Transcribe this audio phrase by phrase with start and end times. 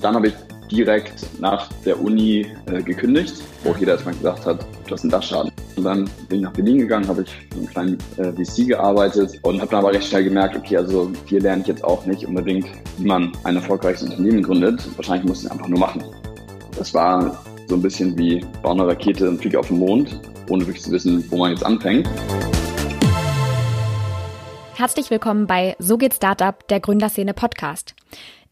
[0.00, 0.34] Dann habe ich
[0.70, 5.52] direkt nach der Uni äh, gekündigt, wo jeder erstmal gesagt hat, du hast einen Dachschaden.
[5.76, 9.38] Und dann bin ich nach Berlin gegangen, habe ich für einen kleinen äh, VC gearbeitet
[9.42, 12.24] und habe dann aber recht schnell gemerkt, okay, also hier lerne ich jetzt auch nicht
[12.26, 12.66] unbedingt,
[12.96, 14.80] wie man ein erfolgreiches Unternehmen gründet.
[14.96, 16.02] Wahrscheinlich muss ich es einfach nur machen.
[16.78, 20.66] Das war so ein bisschen wie bauen eine Rakete und fliege auf den Mond, ohne
[20.66, 22.08] wirklich zu wissen, wo man jetzt anfängt.
[24.76, 27.94] Herzlich willkommen bei So geht Startup, der Gründerszene Podcast.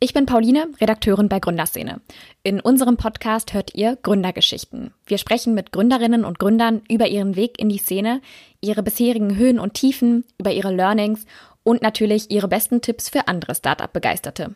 [0.00, 2.00] Ich bin Pauline, Redakteurin bei Gründerszene.
[2.44, 4.94] In unserem Podcast hört ihr Gründergeschichten.
[5.06, 8.20] Wir sprechen mit Gründerinnen und Gründern über ihren Weg in die Szene,
[8.60, 11.26] ihre bisherigen Höhen und Tiefen, über ihre Learnings
[11.64, 14.54] und natürlich ihre besten Tipps für andere Startup-Begeisterte.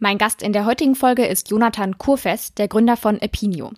[0.00, 3.70] Mein Gast in der heutigen Folge ist Jonathan Kurfest, der Gründer von Epinio.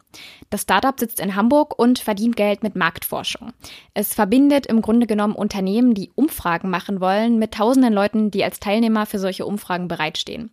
[0.48, 3.52] Das Startup sitzt in Hamburg und verdient Geld mit Marktforschung.
[3.92, 8.60] Es verbindet im Grunde genommen Unternehmen, die Umfragen machen wollen, mit tausenden Leuten, die als
[8.60, 10.50] Teilnehmer für solche Umfragen bereitstehen.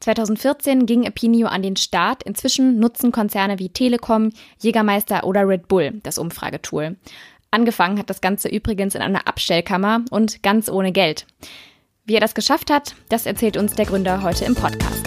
[0.00, 2.22] 2014 ging Epinio an den Start.
[2.22, 6.96] Inzwischen nutzen Konzerne wie Telekom, Jägermeister oder Red Bull das Umfragetool.
[7.50, 11.26] Angefangen hat das Ganze übrigens in einer Abstellkammer und ganz ohne Geld.
[12.04, 15.06] Wie er das geschafft hat, das erzählt uns der Gründer heute im Podcast.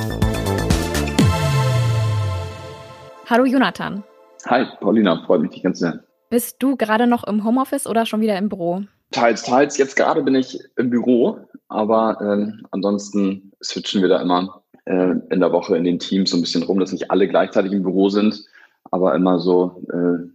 [3.29, 4.03] Hallo Jonathan.
[4.47, 6.01] Hi, Paulina, freut mich, dich kennenzulernen.
[6.29, 8.83] Bist du gerade noch im Homeoffice oder schon wieder im Büro?
[9.11, 9.77] Teils, teils.
[9.77, 15.39] Jetzt gerade bin ich im Büro, aber äh, ansonsten switchen wir da immer äh, in
[15.39, 18.09] der Woche in den Teams so ein bisschen rum, dass nicht alle gleichzeitig im Büro
[18.09, 18.43] sind,
[18.91, 20.27] aber immer so äh,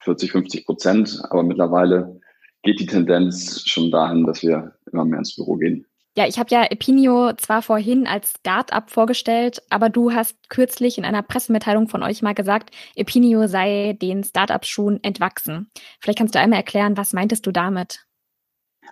[0.00, 1.22] 40, 50 Prozent.
[1.30, 2.20] Aber mittlerweile
[2.62, 5.86] geht die Tendenz schon dahin, dass wir immer mehr ins Büro gehen.
[6.14, 11.06] Ja, ich habe ja Epinio zwar vorhin als Start-up vorgestellt, aber du hast kürzlich in
[11.06, 15.70] einer Pressemitteilung von euch mal gesagt, Epinio sei den Start-up-Schuhen entwachsen.
[16.00, 18.04] Vielleicht kannst du einmal erklären, was meintest du damit?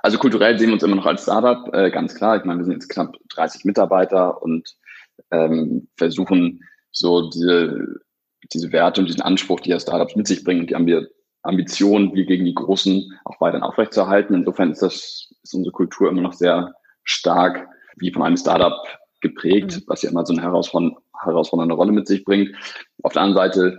[0.02, 2.38] Also kulturell sehen wir uns immer noch als Startup, äh, ganz klar.
[2.38, 4.76] Ich meine, wir sind jetzt knapp 30 Mitarbeiter und
[5.30, 8.00] ähm, versuchen so diese,
[8.52, 11.06] diese Werte und diesen Anspruch, die ja Startups mit sich bringen, die Ambi
[11.42, 14.34] Ambition, wie gegen die Großen auch weiterhin aufrechtzuerhalten.
[14.34, 17.66] Insofern ist das ist unsere Kultur immer noch sehr stark
[17.96, 18.76] wie von einem Startup
[19.20, 19.82] geprägt, mhm.
[19.86, 22.54] was ja immer so eine herausfordernde Rolle mit sich bringt.
[23.02, 23.78] Auf der anderen Seite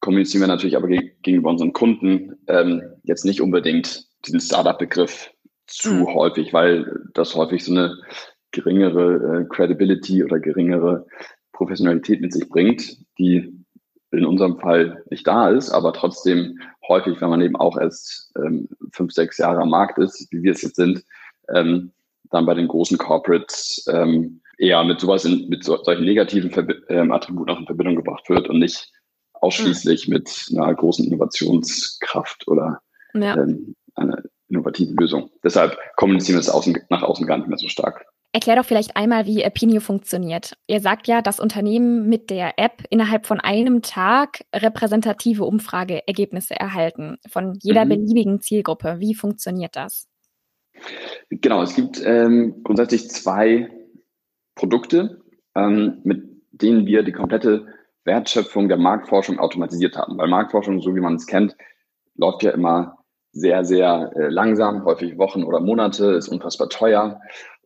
[0.00, 5.30] kommunizieren wir natürlich aber gegenüber unseren Kunden ähm, jetzt nicht unbedingt diesen Startup-Begriff
[5.66, 6.14] zu mhm.
[6.14, 7.96] häufig, weil das häufig so eine
[8.52, 11.06] geringere äh, Credibility oder geringere
[11.52, 13.54] Professionalität mit sich bringt, die
[14.12, 16.58] in unserem Fall nicht da ist, aber trotzdem
[16.88, 20.52] häufig, wenn man eben auch erst ähm, fünf, sechs Jahre am Markt ist, wie wir
[20.52, 21.04] es jetzt sind,
[21.48, 21.92] ähm,
[22.30, 26.74] dann bei den großen Corporates ähm, eher mit sowas in, mit so, solchen negativen Verbi
[26.88, 28.92] ähm, Attributen auch in Verbindung gebracht wird und nicht
[29.34, 30.14] ausschließlich mhm.
[30.14, 32.80] mit einer großen Innovationskraft oder
[33.14, 33.36] ja.
[33.36, 35.30] ähm, einer innovativen Lösung.
[35.44, 38.04] Deshalb kommunizieren wir es außen, nach außen gar nicht mehr so stark.
[38.32, 40.56] Erklär doch vielleicht einmal, wie Epinio funktioniert.
[40.68, 47.18] Ihr sagt ja, dass Unternehmen mit der App innerhalb von einem Tag repräsentative Umfrageergebnisse erhalten
[47.28, 47.88] von jeder mhm.
[47.88, 48.96] beliebigen Zielgruppe.
[49.00, 50.08] Wie funktioniert das?
[51.30, 53.68] Genau, es gibt ähm, grundsätzlich zwei
[54.54, 55.22] Produkte,
[55.56, 57.66] ähm, mit denen wir die komplette
[58.04, 60.18] Wertschöpfung der Marktforschung automatisiert haben.
[60.18, 61.56] Weil Marktforschung, so wie man es kennt,
[62.14, 62.98] läuft ja immer
[63.32, 67.20] sehr, sehr äh, langsam, häufig Wochen oder Monate, ist unfassbar teuer.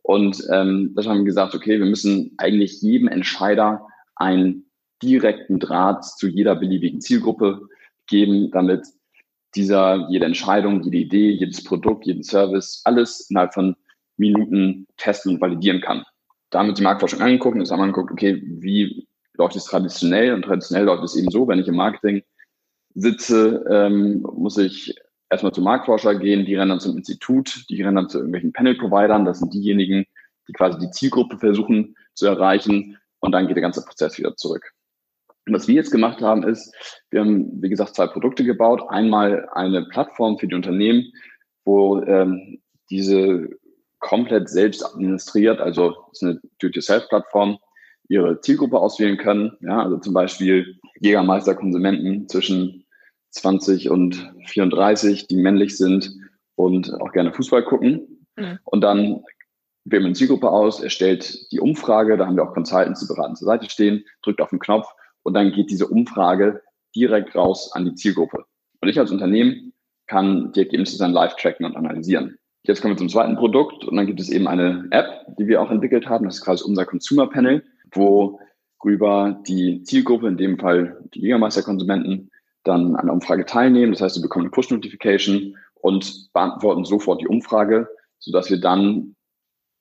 [0.05, 4.69] Und ähm, das haben wir gesagt, okay, wir müssen eigentlich jedem Entscheider einen
[5.01, 7.67] direkten Draht zu jeder beliebigen Zielgruppe
[8.05, 8.85] geben, damit
[9.55, 13.75] dieser jede Entscheidung, jede Idee, jedes Produkt, jeden Service, alles innerhalb von
[14.17, 16.03] Minuten testen und validieren kann.
[16.51, 20.35] Da haben wir die Marktforschung angeguckt und uns haben angeguckt, okay, wie läuft es traditionell?
[20.35, 22.21] Und traditionell läuft es eben so, wenn ich im Marketing
[22.93, 24.95] sitze, ähm, muss ich
[25.29, 29.25] erstmal zum Marktforscher gehen, die rennen dann zum Institut, die rennen dann zu irgendwelchen Panel-Providern,
[29.25, 30.05] das sind diejenigen,
[30.47, 34.71] die quasi die Zielgruppe versuchen zu erreichen und dann geht der ganze Prozess wieder zurück.
[35.47, 36.73] Und was wir jetzt gemacht haben, ist,
[37.11, 38.81] wir haben, wie gesagt, zwei Produkte gebaut.
[38.89, 41.11] Einmal eine Plattform für die Unternehmen,
[41.65, 43.49] wo ähm, diese
[43.99, 47.57] komplett selbst administriert, also ist eine Do-it-yourself-Plattform,
[48.07, 49.57] ihre Zielgruppe auswählen können.
[49.61, 52.84] Ja, also zum Beispiel Jägermeister-Konsumenten zwischen
[53.35, 56.11] 20 und 34, die männlich sind
[56.55, 58.25] und auch gerne Fußball gucken.
[58.35, 58.59] Mhm.
[58.63, 59.23] Und dann
[59.85, 63.35] wählen wir eine Zielgruppe aus, erstellt die Umfrage, da haben wir auch Consultants, die beraten
[63.35, 64.87] zur Seite stehen, drückt auf den Knopf
[65.23, 66.61] und dann geht diese Umfrage
[66.95, 68.45] direkt raus an die Zielgruppe.
[68.81, 69.73] Und ich als Unternehmen
[70.07, 72.37] kann die Ergebnisse dann live tracken und analysieren.
[72.63, 75.61] Jetzt kommen wir zum zweiten Produkt und dann gibt es eben eine App, die wir
[75.61, 76.25] auch entwickelt haben.
[76.25, 78.39] Das ist quasi unser Consumer Panel, wo
[78.83, 82.31] rüber die Zielgruppe, in dem Fall die Jägermeister-Konsumenten,
[82.65, 83.93] dann an der Umfrage teilnehmen.
[83.93, 87.87] Das heißt, sie bekommen eine Push-Notification und beantworten sofort die Umfrage,
[88.19, 89.15] sodass wir dann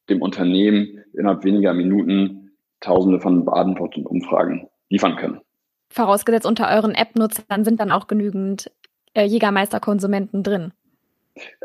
[0.09, 2.41] dem Unternehmen innerhalb weniger Minuten
[2.81, 5.41] Tausende von beantworteten Umfragen liefern können.
[5.89, 8.71] Vorausgesetzt unter euren App-Nutzern sind dann auch genügend
[9.15, 10.73] äh, Jägermeister-Konsumenten drin.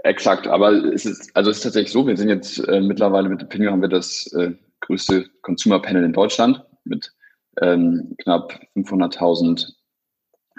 [0.04, 3.44] Exakt, aber es ist, also es ist tatsächlich so, wir sind jetzt äh, mittlerweile mit
[3.44, 7.12] Opinio haben wir das äh, größte Consumer-Panel in Deutschland mit
[7.62, 9.74] ähm, knapp 500.000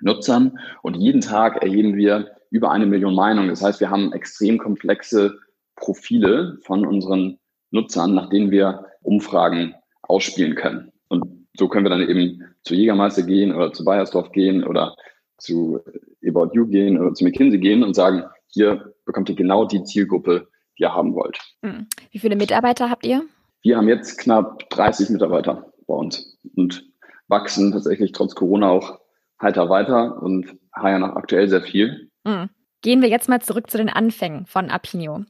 [0.02, 3.48] Nutzern und jeden Tag erheben wir über eine Million Meinungen.
[3.48, 5.38] Das heißt, wir haben extrem komplexe
[5.76, 7.38] Profile von unseren
[7.70, 10.92] Nutzern, nach denen wir Umfragen ausspielen können.
[11.08, 14.96] Und so können wir dann eben zu Jägermeister gehen oder zu Bayersdorf gehen oder
[15.38, 15.80] zu
[16.26, 20.48] About You gehen oder zu McKinsey gehen und sagen, hier bekommt ihr genau die Zielgruppe,
[20.78, 21.38] die ihr haben wollt.
[21.64, 21.86] Hm.
[22.10, 23.22] Wie viele Mitarbeiter habt ihr?
[23.62, 26.84] Wir haben jetzt knapp 30 Mitarbeiter bei uns und
[27.28, 28.99] wachsen tatsächlich trotz Corona auch
[29.40, 32.10] heiter weiter und heiern auch aktuell sehr viel.
[32.24, 32.50] Mhm.
[32.82, 35.24] Gehen wir jetzt mal zurück zu den Anfängen von Apinio.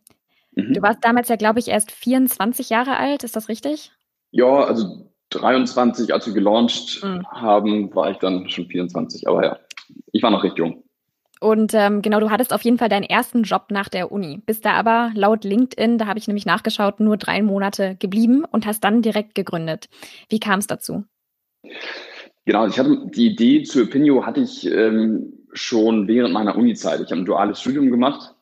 [0.54, 0.74] Mhm.
[0.74, 3.92] Du warst damals ja, glaube ich, erst 24 Jahre alt, ist das richtig?
[4.30, 7.26] Ja, also 23, als wir gelauncht mhm.
[7.28, 9.58] haben, war ich dann schon 24, aber ja,
[10.12, 10.84] ich war noch recht jung.
[11.40, 14.66] Und ähm, genau, du hattest auf jeden Fall deinen ersten Job nach der Uni, bist
[14.66, 18.84] da aber laut LinkedIn, da habe ich nämlich nachgeschaut, nur drei Monate geblieben und hast
[18.84, 19.88] dann direkt gegründet.
[20.28, 21.04] Wie kam es dazu?
[22.46, 27.00] Genau, ich hatte die Idee zu Opinio hatte ich ähm, schon während meiner Uni-Zeit.
[27.00, 28.34] Ich habe ein duales Studium gemacht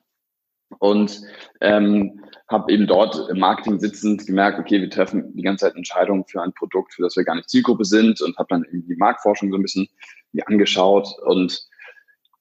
[0.78, 1.20] und
[1.60, 6.24] ähm, habe eben dort im Marketing sitzend gemerkt, okay, wir treffen die ganze Zeit Entscheidungen
[6.26, 8.96] für ein Produkt, für das wir gar nicht Zielgruppe sind und habe dann eben die
[8.96, 9.88] Marktforschung so ein bisschen
[10.32, 11.66] mir angeschaut und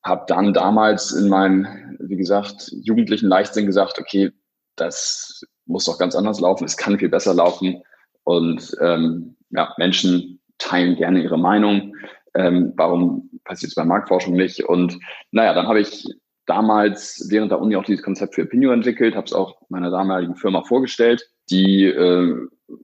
[0.03, 1.67] habe dann damals in meinem,
[1.99, 4.31] wie gesagt, jugendlichen Leichtsinn gesagt, okay,
[4.75, 7.81] das muss doch ganz anders laufen, es kann viel besser laufen
[8.23, 11.95] und ähm, ja, Menschen teilen gerne ihre Meinung.
[12.33, 14.63] Ähm, warum passiert es bei Marktforschung nicht?
[14.63, 14.97] Und
[15.31, 16.05] naja, dann habe ich
[16.45, 20.35] damals während der Uni auch dieses Konzept für Opinio entwickelt, habe es auch meiner damaligen
[20.35, 21.29] Firma vorgestellt.
[21.49, 22.35] Die äh,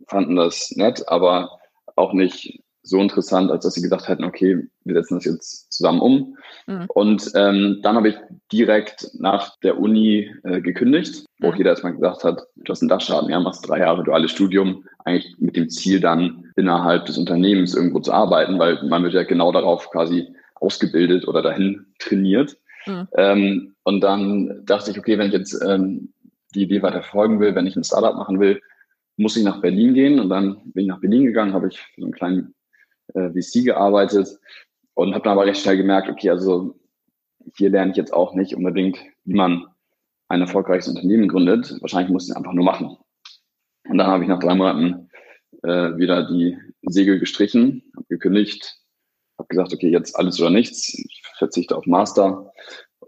[0.07, 1.59] fanden das nett, aber
[1.95, 6.01] auch nicht so interessant, als dass sie gesagt hätten, okay, wir setzen das jetzt zusammen
[6.01, 6.37] um.
[6.67, 6.85] Mhm.
[6.89, 8.15] Und ähm, dann habe ich
[8.51, 11.57] direkt nach der Uni äh, gekündigt, wo mhm.
[11.57, 15.33] jeder erstmal gesagt hat, du hast einen Dachschaden, ja, machst drei Jahre duales Studium, eigentlich
[15.39, 19.51] mit dem Ziel dann innerhalb des Unternehmens irgendwo zu arbeiten, weil man wird ja genau
[19.53, 22.57] darauf quasi ausgebildet oder dahin trainiert.
[22.85, 23.07] Mhm.
[23.15, 26.13] Ähm, und dann dachte ich, okay, wenn ich jetzt ähm,
[26.53, 28.61] die Idee weiter folgen will, wenn ich ein Startup machen will,
[29.15, 30.19] muss ich nach Berlin gehen.
[30.19, 32.53] Und dann bin ich nach Berlin gegangen, habe ich für so einen kleinen
[33.13, 34.39] äh, VC gearbeitet
[34.93, 36.75] und habe dann aber recht schnell gemerkt, okay, also
[37.55, 39.65] hier lerne ich jetzt auch nicht unbedingt, wie man
[40.27, 41.75] ein erfolgreiches Unternehmen gründet.
[41.81, 42.97] Wahrscheinlich muss ich es einfach nur machen.
[43.89, 45.09] Und dann habe ich nach drei Monaten
[45.63, 48.79] äh, wieder die Segel gestrichen, habe gekündigt,
[49.37, 50.89] habe gesagt, okay, jetzt alles oder nichts.
[50.93, 52.51] Ich verzichte auf Master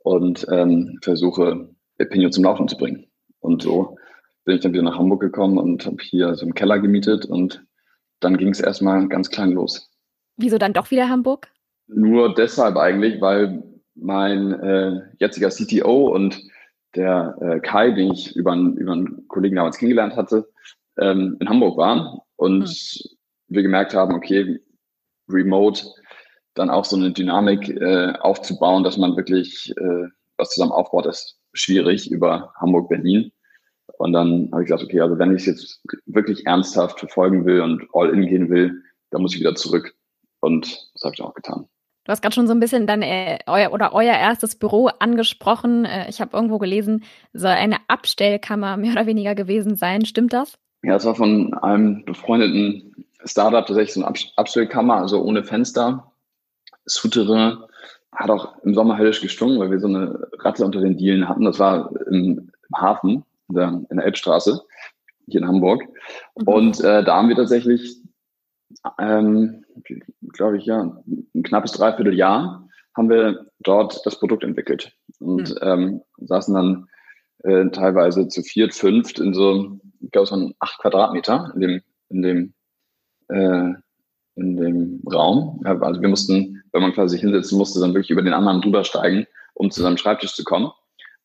[0.03, 1.69] und ähm, versuche,
[1.99, 3.07] Opinion zum Laufen zu bringen.
[3.39, 3.97] Und so
[4.43, 7.65] bin ich dann wieder nach Hamburg gekommen und habe hier so einen Keller gemietet und
[8.19, 9.89] dann ging es erstmal ganz klein los.
[10.37, 11.49] Wieso dann doch wieder Hamburg?
[11.87, 13.63] Nur deshalb eigentlich, weil
[13.95, 16.41] mein äh, jetziger CTO und
[16.95, 20.47] der äh, Kai, den ich über, über einen Kollegen damals kennengelernt hatte,
[20.97, 23.09] ähm, in Hamburg waren und mhm.
[23.47, 24.59] wir gemerkt haben, okay,
[25.27, 25.85] remote
[26.53, 30.07] dann auch so eine Dynamik äh, aufzubauen, dass man wirklich äh,
[30.37, 33.31] was zusammen aufbaut, ist schwierig über Hamburg, Berlin.
[33.97, 37.61] Und dann habe ich gesagt, okay, also wenn ich es jetzt wirklich ernsthaft verfolgen will
[37.61, 39.95] und all in gehen will, dann muss ich wieder zurück.
[40.41, 41.67] Und das habe ich auch getan.
[42.03, 45.85] Du hast gerade schon so ein bisschen dein äh, euer oder euer erstes Büro angesprochen.
[45.85, 50.05] Äh, ich habe irgendwo gelesen, soll eine Abstellkammer mehr oder weniger gewesen sein.
[50.05, 50.53] Stimmt das?
[50.83, 56.11] Ja, es war von einem befreundeten Startup tatsächlich so eine Abstellkammer, also ohne Fenster.
[56.85, 57.57] Souterrain
[58.11, 61.43] hat auch im Sommer höllisch gestunken, weil wir so eine Ratte unter den Dielen hatten.
[61.43, 64.61] Das war im, im Hafen in der, in der Elbstraße
[65.27, 65.83] hier in Hamburg.
[66.37, 66.47] Mhm.
[66.47, 67.97] Und äh, da haben wir tatsächlich,
[68.99, 69.65] ähm,
[70.33, 75.57] glaube ich, ja, ein knappes Dreivierteljahr haben wir dort das Produkt entwickelt und mhm.
[75.61, 76.87] ähm, saßen dann
[77.43, 81.81] äh, teilweise zu viert, fünft in so, ich glaube, es waren acht Quadratmeter in dem,
[82.09, 82.53] in dem,
[83.27, 83.73] äh,
[84.35, 85.61] in dem Raum.
[85.63, 88.83] Also wir mussten, wenn man quasi sich hinsetzen musste, dann wirklich über den anderen drüber
[88.83, 90.71] steigen, um zu seinem Schreibtisch zu kommen.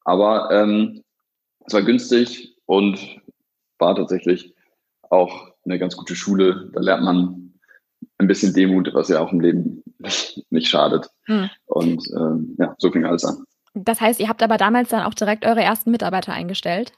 [0.05, 1.03] Aber ähm,
[1.67, 3.21] es war günstig und
[3.79, 4.55] war tatsächlich
[5.03, 6.71] auch eine ganz gute Schule.
[6.73, 7.55] Da lernt man
[8.19, 9.83] ein bisschen Demut, was ja auch im Leben
[10.51, 11.09] nicht schadet.
[11.25, 11.51] Hm.
[11.67, 13.45] Und ähm, ja, so fing alles an.
[13.75, 16.93] Das heißt, ihr habt aber damals dann auch direkt eure ersten Mitarbeiter eingestellt?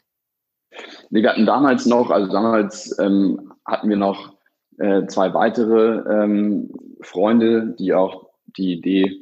[1.11, 4.37] Nee, wir hatten damals noch, also damals ähm, hatten wir noch
[4.79, 6.71] äh, zwei weitere ähm,
[7.03, 9.22] Freunde, die auch die Idee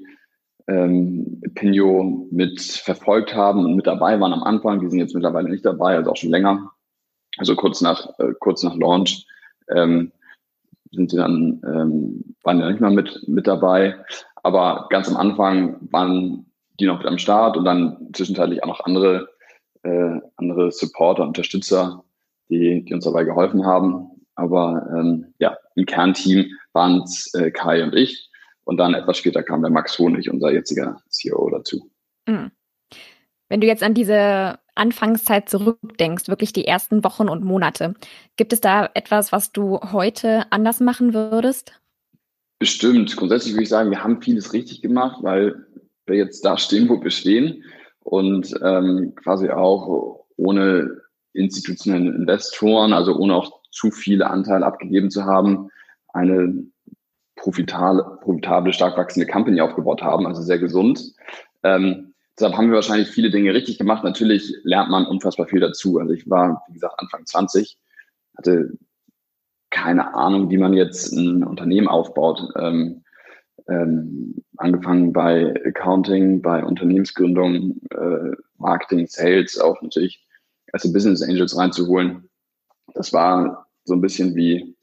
[0.70, 4.80] ähm, Pinio mit verfolgt haben und mit dabei waren am Anfang.
[4.80, 6.70] Die sind jetzt mittlerweile nicht dabei, also auch schon länger.
[7.38, 9.26] Also kurz nach, äh, kurz nach Launch
[9.68, 10.12] ähm,
[10.92, 13.96] sind sie dann ähm, waren ja nicht mal mit, mit dabei.
[14.42, 16.46] Aber ganz am Anfang waren
[16.78, 19.28] die noch mit am Start und dann zwischenzeitlich auch noch andere,
[19.82, 22.04] äh, andere Supporter, Unterstützer,
[22.48, 24.08] die, die uns dabei geholfen haben.
[24.36, 28.29] Aber ähm, ja, im Kernteam waren es äh, Kai und ich.
[28.70, 31.90] Und dann etwas später kam der Max Honig, unser jetziger CEO, dazu.
[32.28, 32.52] Mhm.
[33.48, 37.94] Wenn du jetzt an diese Anfangszeit zurückdenkst, wirklich die ersten Wochen und Monate,
[38.36, 41.72] gibt es da etwas, was du heute anders machen würdest?
[42.60, 43.16] Bestimmt.
[43.16, 45.66] Grundsätzlich würde ich sagen, wir haben vieles richtig gemacht, weil
[46.06, 47.64] wir jetzt da stehen, wo wir stehen
[48.04, 50.96] und ähm, quasi auch ohne
[51.32, 55.70] institutionelle Investoren, also ohne auch zu viele Anteile abgegeben zu haben,
[56.12, 56.54] eine
[57.40, 61.14] profitable, profitable stark wachsende Company aufgebaut haben, also sehr gesund.
[61.62, 64.04] Ähm, deshalb haben wir wahrscheinlich viele Dinge richtig gemacht.
[64.04, 65.98] Natürlich lernt man unfassbar viel dazu.
[65.98, 67.78] Also ich war, wie gesagt, Anfang 20,
[68.36, 68.72] hatte
[69.70, 72.42] keine Ahnung, wie man jetzt ein Unternehmen aufbaut.
[72.58, 73.04] Ähm,
[73.68, 80.26] ähm, angefangen bei Accounting, bei Unternehmensgründung, äh, Marketing, Sales, auch natürlich
[80.72, 82.28] erste Business Angels reinzuholen.
[82.94, 84.76] Das war so ein bisschen wie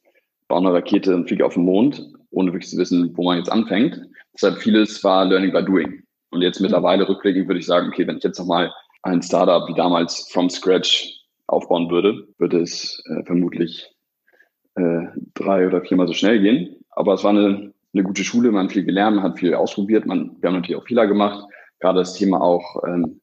[0.48, 3.52] bauen eine Rakete und fliege auf den Mond, ohne wirklich zu wissen, wo man jetzt
[3.52, 4.02] anfängt.
[4.34, 6.04] Deshalb vieles war Learning by Doing.
[6.32, 8.72] Und jetzt mittlerweile rückblickend würde ich sagen, okay, wenn ich jetzt nochmal
[9.04, 11.18] ein Startup wie damals from scratch
[11.48, 13.90] aufbauen würde, würde es äh, vermutlich
[14.76, 16.84] äh, drei oder viermal so schnell gehen.
[16.92, 20.06] Aber es war eine, eine gute Schule, man hat viel gelernt, man hat viel ausprobiert,
[20.06, 21.46] man, wir haben natürlich auch Fehler gemacht.
[21.80, 23.22] Gerade das Thema auch ähm,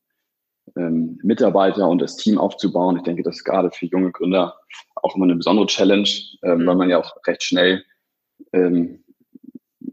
[0.76, 2.96] ähm, Mitarbeiter und das Team aufzubauen.
[2.96, 4.56] Ich denke, das ist gerade für junge Gründer
[4.96, 6.08] auch immer eine besondere Challenge,
[6.42, 7.84] ähm, weil man ja auch recht schnell
[8.52, 9.04] ähm,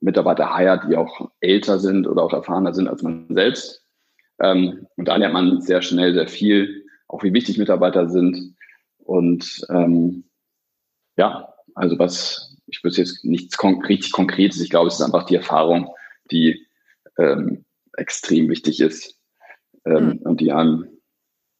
[0.01, 3.85] Mitarbeiter heiert, die auch älter sind oder auch erfahrener sind als man selbst.
[4.41, 8.55] Ähm, und da lernt man sehr schnell sehr viel, auch wie wichtig Mitarbeiter sind.
[8.97, 10.25] Und ähm,
[11.17, 15.25] ja, also was, ich würde jetzt nichts konk richtig Konkretes, ich glaube, es ist einfach
[15.25, 15.93] die Erfahrung,
[16.31, 16.65] die
[17.17, 17.65] ähm,
[17.97, 19.19] extrem wichtig ist
[19.85, 20.17] ähm, mhm.
[20.19, 20.87] und die einem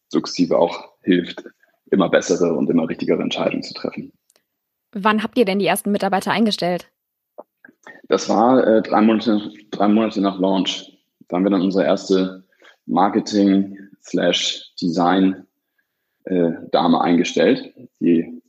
[0.10, 1.44] sukzessive auch hilft,
[1.92, 4.14] immer bessere und immer richtigere Entscheidungen zu treffen.
[4.94, 6.92] Wann habt ihr denn die ersten Mitarbeiter eingestellt?
[8.10, 10.92] Das war äh, drei, Monate, drei Monate nach Launch.
[11.28, 12.44] Da haben wir dann unsere erste
[12.86, 15.48] Marketing-Design
[16.26, 18.42] äh, Dame eingestellt, die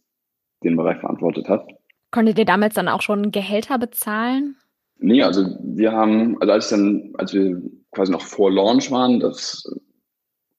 [0.65, 1.67] den Bereich verantwortet hat.
[2.11, 4.57] Konntet ihr damals dann auch schon Gehälter bezahlen?
[4.99, 9.65] Nee, also wir haben, also als dann, als wir quasi noch vor Launch waren, das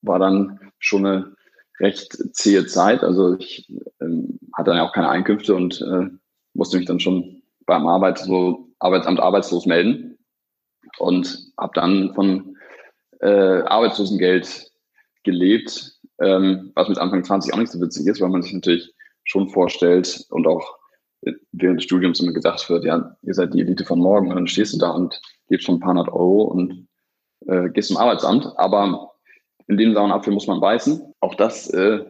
[0.02, 1.36] war dann schon eine
[1.84, 3.04] recht zähe Zeit.
[3.04, 3.68] Also ich
[4.02, 6.10] ähm, hatte dann ja auch keine Einkünfte und äh,
[6.54, 10.18] musste mich dann schon beim Arbeitslo Arbeitsamt arbeitslos melden
[10.98, 12.58] und habe dann von
[13.22, 14.72] äh, Arbeitslosengeld
[15.24, 18.94] gelebt, ähm, was mit Anfang 20 auch nicht so witzig ist, weil man sich natürlich
[19.24, 20.78] schon vorstellt und auch
[21.52, 24.48] während des Studiums immer gesagt wird, ja, ihr seid die Elite von morgen und dann
[24.48, 26.88] stehst du da und lebst von ein paar hundert Euro und
[27.48, 28.48] äh, gehst zum Arbeitsamt.
[28.58, 29.13] Aber
[29.68, 31.02] in dem sauren Apfel muss man beißen.
[31.20, 32.04] Auch das äh,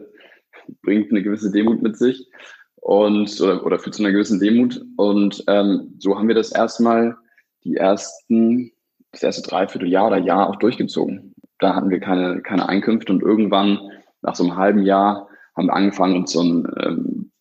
[0.82, 2.28] bringt eine gewisse Demut mit sich
[2.76, 4.84] und oder, oder führt zu einer gewissen Demut.
[4.96, 7.16] Und ähm, so haben wir das erstmal
[7.64, 8.72] die ersten,
[9.12, 11.34] das erste Dreivierteljahr oder Jahr auch durchgezogen.
[11.58, 13.78] Da hatten wir keine, keine Einkünfte und irgendwann
[14.20, 17.32] nach so einem halben Jahr haben wir angefangen, uns so ein, ähm,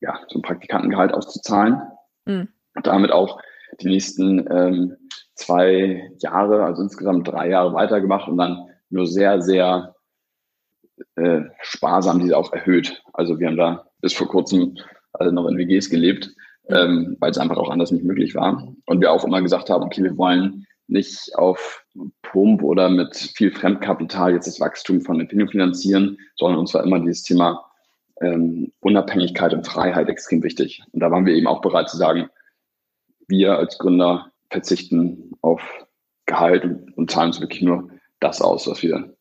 [0.00, 1.80] ja, so ein Praktikantengehalt auszuzahlen.
[2.26, 2.48] Mhm.
[2.74, 3.40] Und damit auch
[3.80, 4.96] die nächsten ähm,
[5.34, 9.94] zwei Jahre, also insgesamt drei Jahre weitergemacht und dann nur sehr, sehr
[11.16, 13.02] äh, sparsam diese auch erhöht.
[13.12, 14.76] Also wir haben da bis vor kurzem
[15.12, 16.30] alle noch in WGs gelebt,
[16.68, 18.68] ähm, weil es einfach auch anders nicht möglich war.
[18.86, 21.84] Und wir auch immer gesagt haben, okay, wir wollen nicht auf
[22.22, 27.00] Pump oder mit viel Fremdkapital jetzt das Wachstum von Opinion finanzieren, sondern uns war immer
[27.00, 27.64] dieses Thema
[28.20, 30.82] ähm, Unabhängigkeit und Freiheit extrem wichtig.
[30.92, 32.28] Und da waren wir eben auch bereit zu sagen,
[33.28, 35.62] wir als Gründer verzichten auf
[36.26, 37.90] Gehalt und, und zahlen uns wirklich nur
[38.22, 39.14] das aus, was wir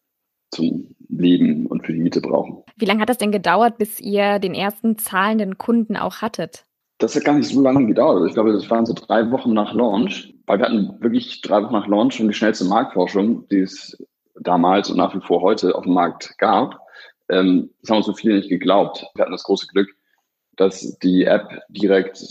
[0.52, 2.64] zum Leben und für die Miete brauchen.
[2.76, 6.66] Wie lange hat das denn gedauert, bis ihr den ersten zahlenden Kunden auch hattet?
[6.98, 8.28] Das hat gar nicht so lange gedauert.
[8.28, 11.74] Ich glaube, das waren so drei Wochen nach Launch, weil wir hatten wirklich drei Wochen
[11.74, 13.98] nach Launch schon die schnellste Marktforschung, die es
[14.40, 16.80] damals und nach wie vor heute auf dem Markt gab.
[17.30, 19.06] Ähm, das haben uns so viele nicht geglaubt.
[19.16, 19.90] Wir hatten das große Glück,
[20.58, 22.22] dass die App direkt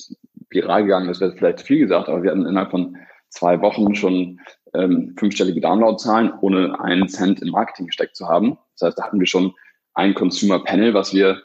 [0.51, 1.21] viral gegangen ist.
[1.21, 2.97] Das wäre vielleicht viel gesagt, aber wir hatten innerhalb von
[3.31, 4.41] zwei Wochen schon
[4.75, 8.59] ähm, fünfstellige Downloadzahlen, ohne einen Cent in Marketing gesteckt zu haben.
[8.79, 9.55] Das heißt, da hatten wir schon
[9.95, 11.43] ein Consumer Panel, was wir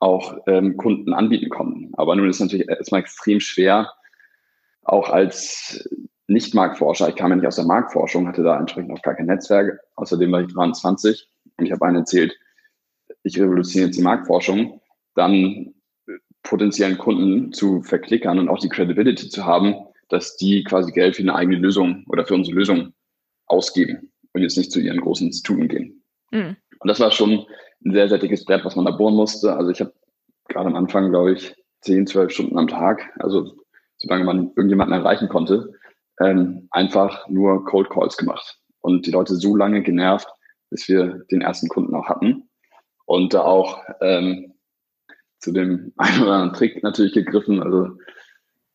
[0.00, 1.92] auch ähm, Kunden anbieten konnten.
[1.96, 3.90] Aber nun ist es natürlich erstmal extrem schwer,
[4.82, 5.88] auch als
[6.28, 9.80] Nicht-Marktforscher, ich kam ja nicht aus der Marktforschung, hatte da entsprechend auch gar kein Netzwerk,
[9.96, 12.38] außerdem war ich 23 und ich habe einen erzählt,
[13.22, 14.80] ich revolutioniere jetzt die Marktforschung,
[15.14, 15.74] dann
[16.42, 19.74] potenziellen Kunden zu verklickern und auch die Credibility zu haben,
[20.08, 22.92] dass die quasi Geld für eine eigene Lösung oder für unsere Lösung
[23.46, 26.04] ausgeben und jetzt nicht zu ihren großen Instituten gehen.
[26.30, 26.56] Mhm.
[26.80, 27.46] Und das war schon
[27.84, 29.54] ein sehr, sehr dickes Brett, was man da bohren musste.
[29.54, 29.92] Also ich habe
[30.48, 33.54] gerade am Anfang, glaube ich, 10, 12 Stunden am Tag, also
[33.98, 35.72] solange man irgendjemanden erreichen konnte,
[36.20, 38.58] ähm, einfach nur Cold Calls gemacht.
[38.80, 40.28] Und die Leute so lange genervt,
[40.70, 42.48] bis wir den ersten Kunden auch hatten.
[43.06, 44.54] Und da auch ähm,
[45.38, 47.62] zu dem einen oder anderen Trick natürlich gegriffen.
[47.62, 47.96] Also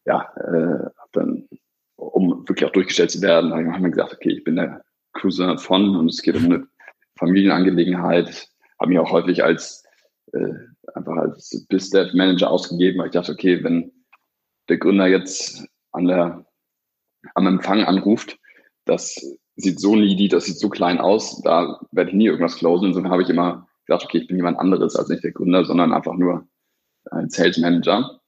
[0.06, 1.48] ja, äh, dann,
[1.96, 5.96] um wirklich auch durchgestellt zu werden, haben wir gesagt, okay, ich bin der Cousin von
[5.96, 6.67] und es geht um eine
[7.17, 8.50] Familienangelegenheit.
[8.79, 9.84] Habe mich auch häufig als
[10.34, 10.53] äh,
[10.93, 13.91] einfach als BizDev Manager ausgegeben, weil ich dachte, okay, wenn
[14.70, 16.46] der Gründer jetzt an der
[17.36, 18.38] am Empfang anruft,
[18.86, 19.15] das
[19.55, 22.88] sieht so needy, das sieht so klein aus, da werde ich nie irgendwas closen.
[22.88, 25.93] Insofern habe ich immer gesagt, okay, ich bin jemand anderes als nicht der Gründer, sondern
[25.93, 26.48] einfach nur
[27.12, 28.20] ein Sales Manager.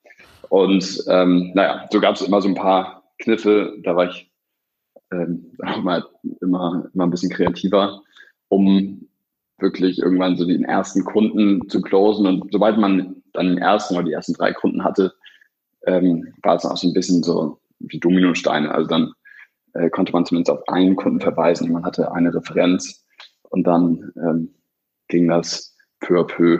[0.55, 4.31] Und ähm, naja, so gab es immer so ein paar Kniffe, da war ich
[5.11, 5.51] ähm,
[5.83, 6.05] mal
[6.39, 8.01] immer, immer ein bisschen kreativer,
[8.47, 9.09] um
[9.57, 12.25] wirklich irgendwann so den ersten Kunden zu closen.
[12.25, 15.13] Und sobald man dann den ersten oder die ersten drei Kunden hatte,
[15.87, 18.73] ähm, war es auch so ein bisschen so wie Dominosteine.
[18.73, 19.11] Also dann
[19.73, 21.73] äh, konnte man zumindest auf einen Kunden verweisen.
[21.73, 23.05] Man hatte eine Referenz
[23.49, 24.55] und dann ähm,
[25.09, 26.59] ging das peu à peu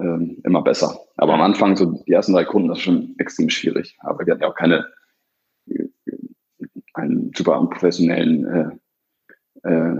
[0.00, 0.98] ähm, immer besser.
[1.16, 3.96] Aber am Anfang, so die ersten drei Kunden, das ist schon extrem schwierig.
[4.00, 4.86] Aber wir hatten ja auch keine
[6.94, 8.80] einen super unprofessionellen
[9.62, 9.96] äh, äh,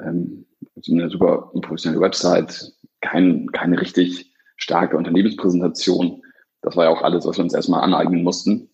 [0.00, 0.46] ähm,
[0.76, 6.22] also eine super unprofessionelle Website, kein, keine richtig starke Unternehmenspräsentation.
[6.62, 8.70] Das war ja auch alles, was wir uns erstmal aneignen mussten.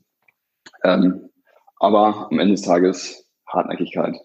[0.83, 1.31] Ähm,
[1.79, 4.17] aber am Ende des Tages Hartnäckigkeit.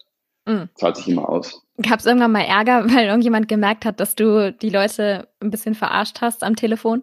[0.46, 0.68] Mhm.
[0.74, 1.66] Zahlt sich immer aus.
[1.82, 5.74] Gab es irgendwann mal Ärger, weil irgendjemand gemerkt hat, dass du die Leute ein bisschen
[5.74, 7.02] verarscht hast am Telefon?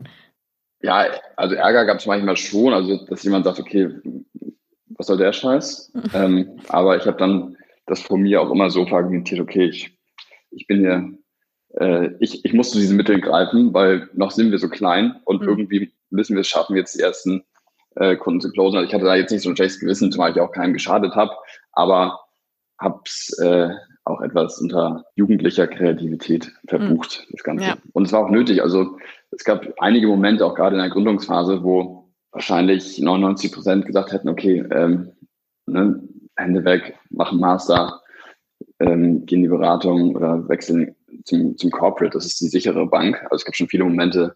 [0.81, 1.05] Ja,
[1.35, 3.89] also Ärger gab es manchmal schon, also dass jemand sagt, okay,
[4.89, 5.91] was soll der Scheiß?
[6.13, 9.97] Ähm, aber ich habe dann das von mir auch immer so argumentiert, okay, ich,
[10.51, 11.13] ich bin hier,
[11.79, 15.41] äh, ich, ich muss zu diesen Mitteln greifen, weil noch sind wir so klein und
[15.41, 15.47] mhm.
[15.47, 17.43] irgendwie müssen wir es schaffen, jetzt die ersten
[17.95, 18.77] äh, Kunden zu closen.
[18.77, 21.15] Also ich hatte da jetzt nicht so ein schlechtes Gewissen, zumal ich auch keinem geschadet
[21.15, 21.31] habe,
[21.71, 22.19] aber
[22.79, 23.69] habe es äh,
[24.09, 27.31] auch etwas unter jugendlicher Kreativität verbucht, mhm.
[27.31, 27.65] das Ganze.
[27.65, 27.77] Ja.
[27.93, 28.61] Und es war auch nötig.
[28.61, 28.97] Also
[29.31, 34.29] es gab einige Momente, auch gerade in der Gründungsphase, wo wahrscheinlich 99 Prozent gesagt hätten,
[34.29, 35.11] okay, ähm,
[35.65, 36.01] ne,
[36.35, 38.01] Hände weg, machen Master,
[38.79, 42.13] ähm, gehen in die Beratung oder wechseln zum, zum Corporate.
[42.13, 43.21] Das ist die sichere Bank.
[43.23, 44.35] Also es gab schon viele Momente,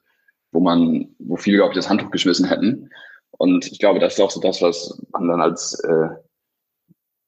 [0.52, 2.90] wo man, wo viele, glaube ich, das Handtuch geschmissen hätten.
[3.32, 6.10] Und ich glaube, das ist auch so das, was man dann als äh,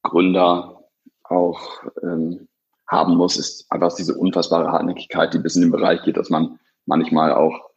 [0.02, 0.73] Gründer
[1.24, 2.48] auch ähm,
[2.86, 6.58] haben muss, ist einfach diese unfassbare Hartnäckigkeit, die bis in den Bereich geht, dass man
[6.86, 7.70] manchmal auch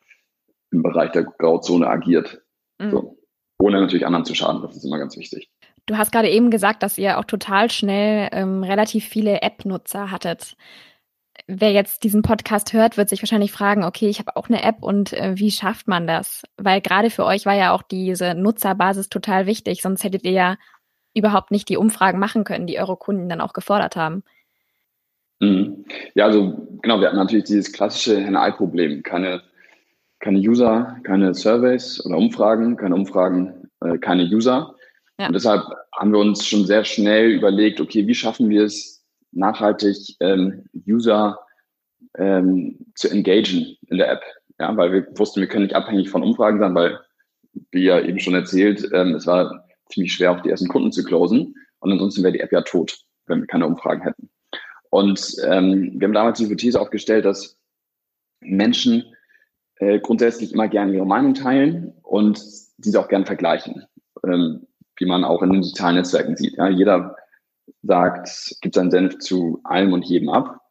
[0.72, 2.42] im Bereich der Grauzone agiert.
[2.80, 2.92] Mhm.
[2.92, 3.18] So.
[3.60, 5.50] Ohne natürlich anderen zu schaden, das ist immer ganz wichtig.
[5.88, 10.56] Du hast gerade eben gesagt, dass ihr auch total schnell ähm, relativ viele App-Nutzer hattet.
[11.48, 14.84] Wer jetzt diesen Podcast hört, wird sich wahrscheinlich fragen, okay, ich habe auch eine App
[14.84, 16.44] und äh, wie schafft man das?
[16.58, 20.58] Weil gerade für euch war ja auch diese Nutzerbasis total wichtig, sonst hättet ihr ja
[21.18, 24.24] überhaupt nicht die Umfragen machen können, die eure Kunden dann auch gefordert haben.
[25.40, 25.86] Mhm.
[26.16, 29.04] Ja, also genau, wir hatten natürlich dieses klassische NI-Problem.
[29.04, 29.42] Keine,
[30.20, 34.76] keine User, keine Surveys oder Umfragen, keine Umfragen, äh, keine User.
[35.20, 35.28] Ja.
[35.28, 35.64] Und deshalb
[35.96, 41.40] haben wir uns schon sehr schnell überlegt, okay, wie schaffen wir es, nachhaltig ähm, User
[42.18, 44.22] ähm, zu engagen in der App?
[44.60, 47.00] Ja, weil wir wussten, wir können nicht abhängig von Umfragen sein, weil,
[47.72, 51.04] wie ja eben schon erzählt, ähm, es war ziemlich schwer, auch die ersten Kunden zu
[51.04, 51.56] closen.
[51.80, 54.30] Und ansonsten wäre die App ja tot, wenn wir keine Umfragen hätten.
[54.90, 57.58] Und ähm, wir haben damals die Hypothese aufgestellt, dass
[58.40, 59.04] Menschen
[59.76, 62.42] äh, grundsätzlich immer gerne ihre Meinung teilen und
[62.78, 63.86] diese auch gerne vergleichen.
[64.26, 66.58] Ähm, wie man auch in den sozialen Netzwerken sieht.
[66.58, 67.16] Ja, jeder
[67.84, 70.62] sagt, gibt seinen Senf zu allem und jedem ab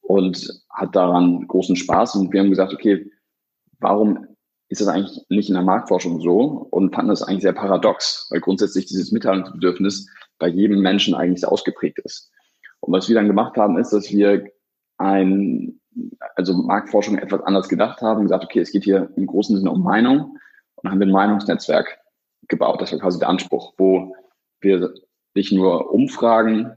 [0.00, 2.16] und hat daran großen Spaß.
[2.16, 3.10] Und wir haben gesagt, okay,
[3.78, 4.26] warum
[4.68, 8.40] ist das eigentlich nicht in der Marktforschung so und fanden das eigentlich sehr paradox, weil
[8.40, 12.30] grundsätzlich dieses Mitteilungsbedürfnis bei jedem Menschen eigentlich sehr ausgeprägt ist.
[12.80, 14.46] Und was wir dann gemacht haben, ist, dass wir
[14.98, 15.80] ein,
[16.36, 19.82] also Marktforschung etwas anders gedacht haben, gesagt, okay, es geht hier im großen Sinne um
[19.82, 20.38] Meinung
[20.76, 21.98] und haben wir ein Meinungsnetzwerk
[22.48, 22.80] gebaut.
[22.80, 24.14] Das war quasi der Anspruch, wo
[24.60, 24.92] wir
[25.34, 26.72] nicht nur Umfragen,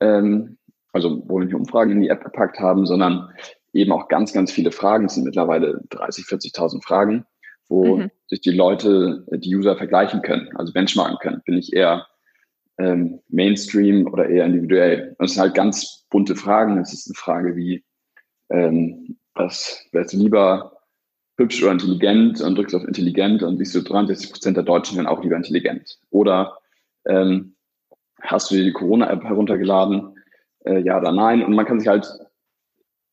[0.00, 0.58] ähm,
[0.92, 3.30] also wo wir nicht Umfragen in die App gepackt haben, sondern
[3.72, 5.06] eben auch ganz, ganz viele Fragen.
[5.06, 7.24] Es sind mittlerweile 30, 40.000 Fragen,
[7.68, 8.10] wo mhm.
[8.26, 11.42] sich die Leute, die User vergleichen können, also benchmarken können.
[11.44, 12.06] Bin ich eher
[12.78, 15.14] ähm, Mainstream oder eher individuell?
[15.18, 16.78] Und es sind halt ganz bunte Fragen.
[16.78, 17.84] Es ist eine Frage wie,
[18.50, 20.78] ähm, was wärst du lieber
[21.36, 25.06] hübsch oder intelligent und drückst auf intelligent und siehst du 63 Prozent der Deutschen werden
[25.06, 25.98] auch lieber intelligent.
[26.10, 26.58] Oder
[27.06, 27.54] ähm,
[28.20, 30.18] hast du dir die Corona-App heruntergeladen,
[30.64, 31.44] äh, ja oder nein.
[31.44, 32.08] Und man kann sich halt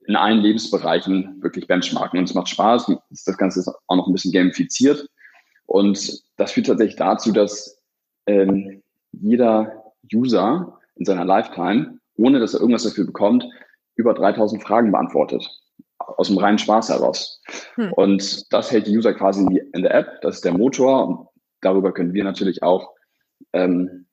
[0.08, 2.20] in allen Lebensbereichen wirklich benchmarken.
[2.20, 2.92] Und es macht Spaß.
[3.26, 5.10] Das Ganze ist auch noch ein bisschen gamifiziert.
[5.66, 7.82] Und das führt tatsächlich dazu, dass
[8.28, 13.46] ähm, jeder User in seiner Lifetime, ohne dass er irgendwas dafür bekommt,
[13.96, 15.50] über 3000 Fragen beantwortet.
[15.98, 17.42] Aus dem reinen Spaß heraus.
[17.76, 17.94] Hm.
[17.94, 20.22] Und das hält die User quasi in, der App.
[20.22, 21.08] Das ist der Motor.
[21.08, 21.28] Und
[21.62, 22.92] darüber können wir natürlich auch
[23.54, 24.06] ähm,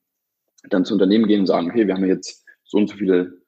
[0.69, 3.42] dann zu Unternehmen gehen und sagen, okay, wir haben jetzt so und so viele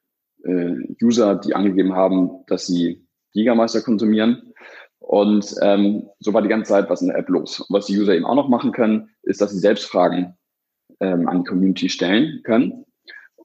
[1.01, 4.53] User, die angegeben haben, dass sie Gigameister konsumieren.
[4.99, 7.59] Und ähm, so war die ganze Zeit was in der App los.
[7.59, 10.35] Und was die User eben auch noch machen können, ist, dass sie selbst Fragen
[10.99, 12.85] ähm, an die Community stellen können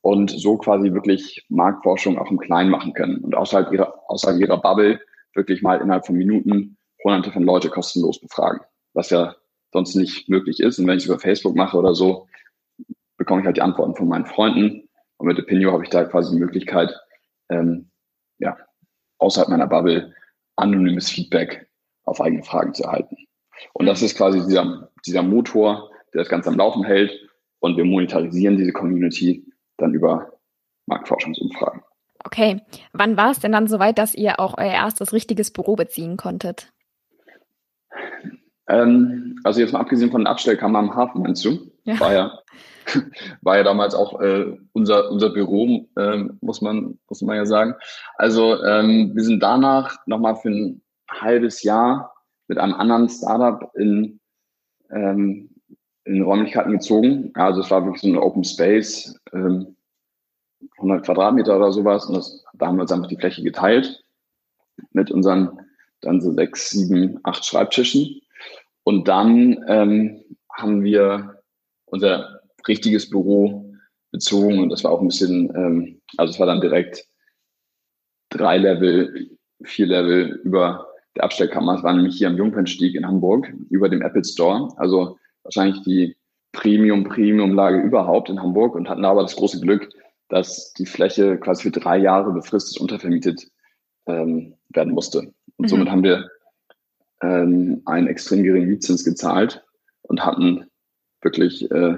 [0.00, 4.60] und so quasi wirklich Marktforschung auch im Kleinen machen können und außerhalb ihrer, außerhalb ihrer
[4.60, 5.00] Bubble
[5.34, 8.60] wirklich mal innerhalb von Minuten hunderte von Leute kostenlos befragen,
[8.94, 9.34] was ja
[9.72, 10.78] sonst nicht möglich ist.
[10.78, 12.26] Und wenn ich es über Facebook mache oder so,
[13.16, 14.88] bekomme ich halt die Antworten von meinen Freunden.
[15.20, 16.98] Und mit Opinio habe ich da quasi die Möglichkeit,
[17.50, 17.90] ähm,
[18.38, 18.56] ja,
[19.18, 20.14] außerhalb meiner Bubble
[20.56, 21.68] anonymes Feedback
[22.04, 23.16] auf eigene Fragen zu erhalten.
[23.74, 27.12] Und das ist quasi dieser, dieser Motor, der das Ganze am Laufen hält.
[27.58, 29.44] Und wir monetarisieren diese Community
[29.76, 30.32] dann über
[30.86, 31.82] Marktforschungsumfragen.
[32.24, 32.62] Okay.
[32.94, 36.72] Wann war es denn dann soweit, dass ihr auch euer erstes richtiges Büro beziehen konntet?
[38.70, 41.70] Ähm, also jetzt mal abgesehen von den Abstellkammern am Hafen, meinst du?
[41.84, 41.98] Ja.
[41.98, 42.38] War ja,
[43.42, 47.74] war ja damals auch äh, unser, unser Büro, äh, muss, man, muss man ja sagen.
[48.16, 52.14] Also ähm, wir sind danach nochmal für ein halbes Jahr
[52.48, 54.20] mit einem anderen Startup in,
[54.90, 55.50] ähm,
[56.04, 57.32] in Räumlichkeiten gezogen.
[57.34, 59.76] Also es war wirklich so ein Open Space, ähm,
[60.76, 62.06] 100 Quadratmeter oder sowas.
[62.06, 64.04] Und das, da haben wir uns einfach die Fläche geteilt
[64.92, 65.60] mit unseren
[66.00, 68.20] dann so sechs, sieben, acht Schreibtischen.
[68.84, 71.42] Und dann ähm, haben wir
[71.86, 73.74] unser richtiges Büro
[74.10, 77.06] bezogen und das war auch ein bisschen, ähm, also es war dann direkt
[78.30, 79.30] drei Level,
[79.64, 81.76] vier Level über der Abstellkammer.
[81.76, 84.72] Es war nämlich hier am Jungfernstieg in Hamburg über dem Apple Store.
[84.76, 86.16] Also wahrscheinlich die
[86.52, 89.92] Premium-Premium-Lage überhaupt in Hamburg und hatten aber das große Glück,
[90.28, 93.48] dass die Fläche quasi für drei Jahre befristet untervermietet
[94.06, 95.32] ähm, werden musste.
[95.56, 95.68] Und mhm.
[95.68, 96.28] somit haben wir
[97.22, 99.64] ähm, einen extrem geringen Mietzins gezahlt
[100.02, 100.66] und hatten
[101.22, 101.96] wirklich äh,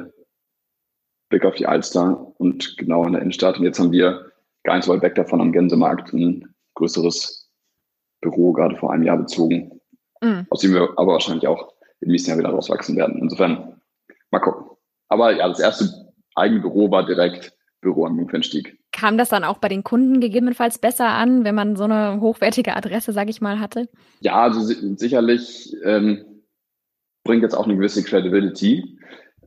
[1.28, 3.58] Blick auf die Alster und genau in der Innenstadt.
[3.58, 4.32] Und jetzt haben wir
[4.64, 7.50] gar nicht so weit weg davon am Gänsemarkt ein größeres
[8.20, 9.80] Büro gerade vor einem Jahr bezogen,
[10.20, 10.46] mhm.
[10.50, 13.18] aus dem wir aber wahrscheinlich auch im nächsten Jahr wieder rauswachsen werden.
[13.20, 13.80] Insofern
[14.30, 14.76] mal gucken.
[15.08, 18.78] Aber ja, das erste eigene Büro war direkt Büro am Jungfernstieg.
[19.02, 22.76] Kam das dann auch bei den Kunden gegebenenfalls besser an, wenn man so eine hochwertige
[22.76, 23.88] Adresse, sage ich mal, hatte?
[24.20, 26.24] Ja, also sicherlich ähm,
[27.24, 28.96] bringt jetzt auch eine gewisse Credibility.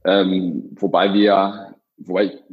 [0.04, 2.44] Ähm, wobei wir, wobei ich,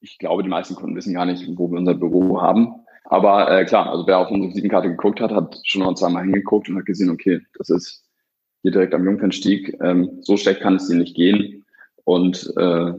[0.00, 2.76] ich, glaube, die meisten Kunden wissen gar nicht, wo wir unser Büro haben.
[3.04, 6.70] Aber äh, klar, also wer auf unsere Visitenkarte geguckt hat, hat schon noch zweimal hingeguckt
[6.70, 8.06] und hat gesehen, okay, das ist
[8.62, 9.76] hier direkt am Jungfernstieg.
[9.82, 11.66] Ähm, so schlecht kann es dir nicht gehen.
[12.04, 12.94] Und äh,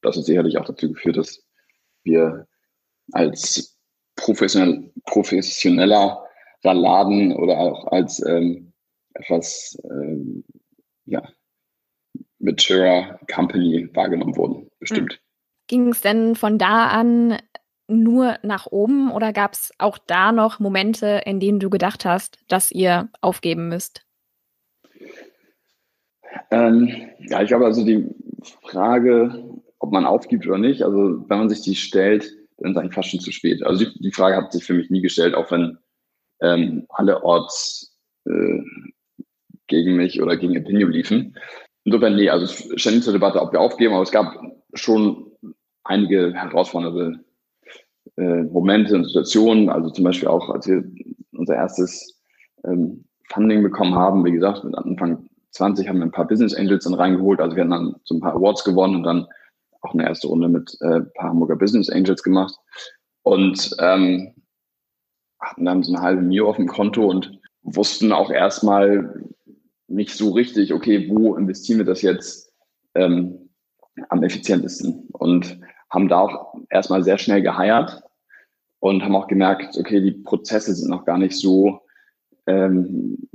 [0.00, 1.44] das hat sicherlich auch dazu geführt, dass
[2.04, 2.46] wir
[3.12, 3.78] als
[4.16, 6.24] professionell, professioneller
[6.62, 8.72] Laden oder auch als ähm,
[9.14, 10.44] etwas ähm,
[11.04, 11.22] ja,
[12.38, 15.14] maturer Company wahrgenommen wurden, bestimmt.
[15.14, 15.18] Hm.
[15.66, 17.38] Ging es denn von da an
[17.86, 22.38] nur nach oben oder gab es auch da noch Momente, in denen du gedacht hast,
[22.48, 24.06] dass ihr aufgeben müsst?
[26.50, 26.90] Ähm,
[27.20, 28.08] ja, ich glaube also die
[28.62, 29.44] Frage,
[29.78, 33.20] ob man aufgibt oder nicht, also wenn man sich die stellt, ist eigentlich fast schon
[33.20, 33.62] zu spät.
[33.64, 35.78] Also die, die Frage hat sich für mich nie gestellt, auch wenn
[36.40, 38.60] ähm, alle Orts äh,
[39.66, 41.36] gegen mich oder gegen Opinion liefen.
[41.84, 44.34] Insofern, nee, also es stand zur Debatte, ob wir aufgeben, aber es gab
[44.74, 45.30] schon
[45.84, 47.20] einige herausfordernde
[48.16, 49.68] äh, Momente und Situationen.
[49.68, 50.84] Also zum Beispiel auch, als wir
[51.32, 52.20] unser erstes
[52.64, 56.84] ähm, Funding bekommen haben, wie gesagt, mit Anfang 20 haben wir ein paar Business Angels
[56.84, 57.40] dann reingeholt.
[57.40, 59.26] Also wir haben dann so ein paar Awards gewonnen und dann
[59.84, 62.54] auch eine erste Runde mit äh, ein paar Hamburger Business Angels gemacht.
[63.22, 64.34] Und ähm,
[65.40, 69.24] hatten dann so eine halbe Mio auf dem Konto und wussten auch erstmal
[69.88, 72.52] nicht so richtig, okay, wo investieren wir das jetzt
[72.94, 73.50] ähm,
[74.08, 75.08] am effizientesten.
[75.12, 78.02] Und haben da auch erstmal sehr schnell geheiert
[78.80, 81.80] und haben auch gemerkt, okay, die Prozesse sind noch gar nicht so
[82.46, 83.28] ähm,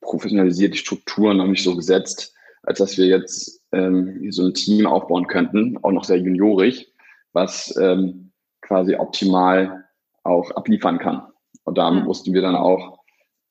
[0.00, 4.86] professionalisiert, die Strukturen noch nicht so gesetzt, als dass wir jetzt ähm, so ein Team
[4.86, 6.92] aufbauen könnten, auch noch sehr juniorig,
[7.32, 8.30] was ähm,
[8.62, 9.84] quasi optimal
[10.22, 11.22] auch abliefern kann.
[11.64, 12.04] Und da mhm.
[12.04, 12.98] mussten wir dann auch,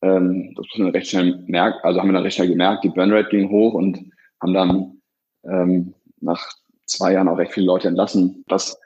[0.01, 2.89] ähm, das mussten wir recht schnell merken, also haben wir dann recht schnell gemerkt, die
[2.89, 3.99] Burnrate ging hoch und
[4.41, 5.01] haben dann
[5.43, 6.41] ähm, nach
[6.85, 8.79] zwei Jahren auch recht viele Leute entlassen, was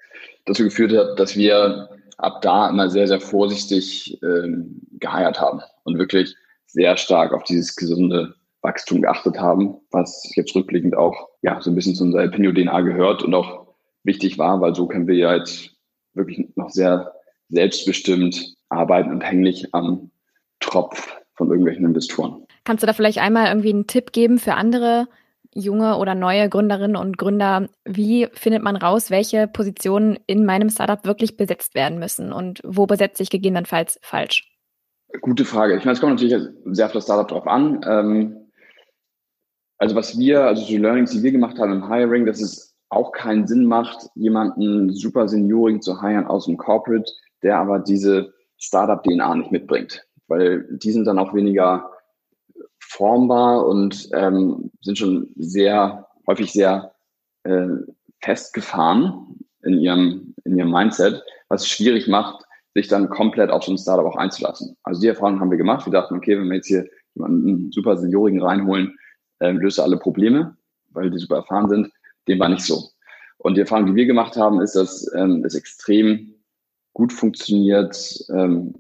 [0.46, 5.98] dazu geführt hat, dass wir ab da immer sehr, sehr vorsichtig ähm, geheiert haben und
[5.98, 8.36] wirklich sehr stark auf dieses gesunde
[8.68, 13.24] Wachstum geachtet haben, was jetzt rückblickend auch ja so ein bisschen zu unserer Opinio-DNA gehört
[13.24, 13.68] und auch
[14.04, 15.72] wichtig war, weil so können wir ja jetzt
[16.14, 17.14] wirklich noch sehr
[17.50, 20.12] selbstbestimmt arbeiten und hängen nicht am
[20.60, 22.46] Tropf von irgendwelchen Investoren.
[22.66, 25.08] Kannst du da vielleicht einmal irgendwie einen Tipp geben für andere
[25.56, 27.70] junge oder neue Gründerinnen und Gründer?
[27.86, 32.86] Wie findet man raus, welche Positionen in meinem Startup wirklich besetzt werden müssen und wo
[32.86, 34.52] besetze ich gegebenenfalls falsch?
[35.22, 35.78] Gute Frage.
[35.78, 37.82] Ich meine, es kommt natürlich sehr auf das Startup drauf an.
[37.88, 38.47] Ähm,
[39.78, 43.12] also was wir, also die Learnings, die wir gemacht haben im Hiring, dass es auch
[43.12, 47.12] keinen Sinn macht, jemanden super Senioring zu hiren aus dem Corporate,
[47.44, 50.06] der aber diese Startup-DNA nicht mitbringt.
[50.28, 51.92] Weil die sind dann auch weniger
[52.80, 56.94] formbar und ähm, sind schon sehr, häufig sehr
[57.44, 57.68] äh,
[58.22, 63.72] festgefahren in ihrem, in ihrem Mindset, was es schwierig macht, sich dann komplett auf so
[63.72, 64.78] ein Startup auch einzulassen.
[64.84, 65.86] Also die Erfahrung haben wir gemacht.
[65.86, 68.98] Wir dachten, okay, wenn wir jetzt hier jemanden super Seniorigen reinholen,
[69.40, 70.58] äh, löst er alle Probleme,
[70.90, 71.92] weil die super erfahren sind.
[72.28, 72.90] Dem war nicht so.
[73.38, 76.34] Und die Erfahrung, die wir gemacht haben, ist, dass ähm, es extrem
[76.94, 78.74] gut funktioniert, ähm,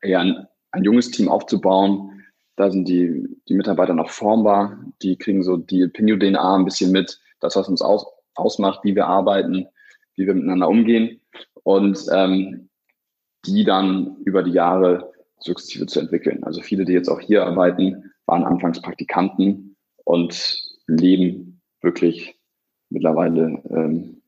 [0.00, 2.24] eher ein, ein junges Team aufzubauen.
[2.56, 7.20] Da sind die, die Mitarbeiter noch formbar, die kriegen so die Pinio-DNA ein bisschen mit,
[7.40, 9.68] das, was uns aus, ausmacht, wie wir arbeiten,
[10.14, 11.20] wie wir miteinander umgehen
[11.62, 12.68] und ähm,
[13.46, 16.42] die dann über die Jahre sukzessive zu entwickeln.
[16.42, 22.38] Also viele, die jetzt auch hier arbeiten, waren anfangs Praktikanten und leben wirklich
[22.90, 24.22] mittlerweile ähm,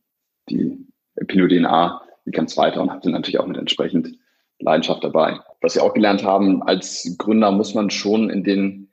[0.48, 0.86] die
[1.26, 4.18] Pinot-DNA wie ganz weiter und sind natürlich auch mit entsprechend
[4.58, 5.40] Leidenschaft dabei.
[5.60, 8.90] Was wir auch gelernt haben, als Gründer muss man schon in den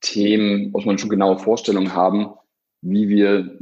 [0.00, 2.34] Themen, muss man schon genaue Vorstellungen haben,
[2.82, 3.58] wie wir,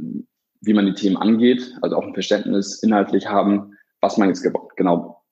[0.61, 5.23] wie man die Themen angeht, also auch ein Verständnis inhaltlich haben, was man jetzt genau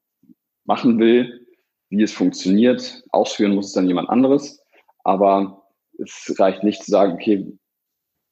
[0.66, 1.46] machen will,
[1.90, 3.04] wie es funktioniert.
[3.12, 4.65] Ausführen muss es dann jemand anderes.
[5.06, 5.64] Aber
[6.00, 7.58] es reicht nicht zu sagen, okay,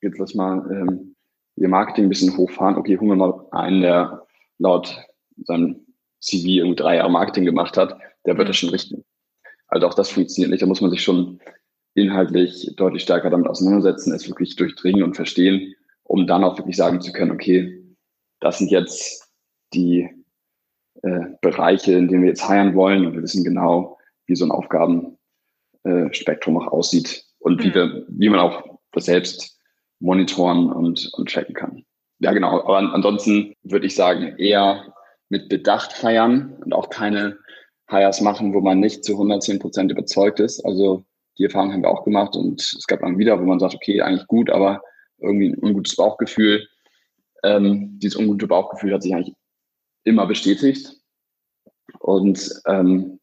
[0.01, 1.15] jetzt lass mal ähm,
[1.55, 2.75] ihr Marketing ein bisschen hochfahren.
[2.75, 4.25] Okay, holen wir mal einen, der
[4.57, 4.97] laut
[5.45, 5.85] seinem
[6.19, 8.49] CV irgendwie drei Jahre Marketing gemacht hat, der wird mhm.
[8.49, 9.05] das schon richten.
[9.67, 10.61] Also auch das funktioniert nicht.
[10.61, 11.39] Da muss man sich schon
[11.95, 17.01] inhaltlich deutlich stärker damit auseinandersetzen, es wirklich durchdringen und verstehen, um dann auch wirklich sagen
[17.01, 17.83] zu können, okay,
[18.39, 19.31] das sind jetzt
[19.73, 20.09] die
[21.03, 24.51] äh, Bereiche, in denen wir jetzt heiern wollen und wir wissen genau, wie so ein
[25.83, 27.63] Aufgabenspektrum auch aussieht und mhm.
[27.63, 29.59] wie, wir, wie man auch das selbst
[29.99, 31.85] monitoren und, und checken kann.
[32.19, 32.61] Ja, genau.
[32.61, 34.93] Aber ansonsten würde ich sagen, eher
[35.29, 37.37] mit Bedacht feiern und auch keine
[37.89, 40.63] Hires machen, wo man nicht zu 110 Prozent überzeugt ist.
[40.65, 41.05] Also
[41.37, 44.01] die Erfahrung haben wir auch gemacht und es gab dann wieder, wo man sagt, okay,
[44.01, 44.81] eigentlich gut, aber
[45.19, 46.67] irgendwie ein ungutes Bauchgefühl.
[47.43, 49.35] Ähm, dieses ungute Bauchgefühl hat sich eigentlich
[50.03, 50.95] immer bestätigt
[51.99, 53.19] und ähm,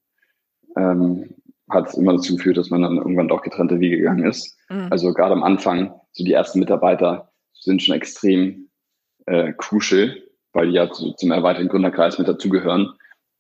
[0.77, 1.40] ähm,
[1.71, 4.57] hat immer dazu geführt, dass man dann irgendwann doch getrennte Wege gegangen ist.
[4.69, 4.89] Mhm.
[4.91, 8.69] Also gerade am Anfang, so die ersten Mitarbeiter sind schon extrem
[9.27, 10.17] äh, crucial,
[10.53, 12.93] weil die ja zu, zum erweiterten Gründerkreis mit dazugehören.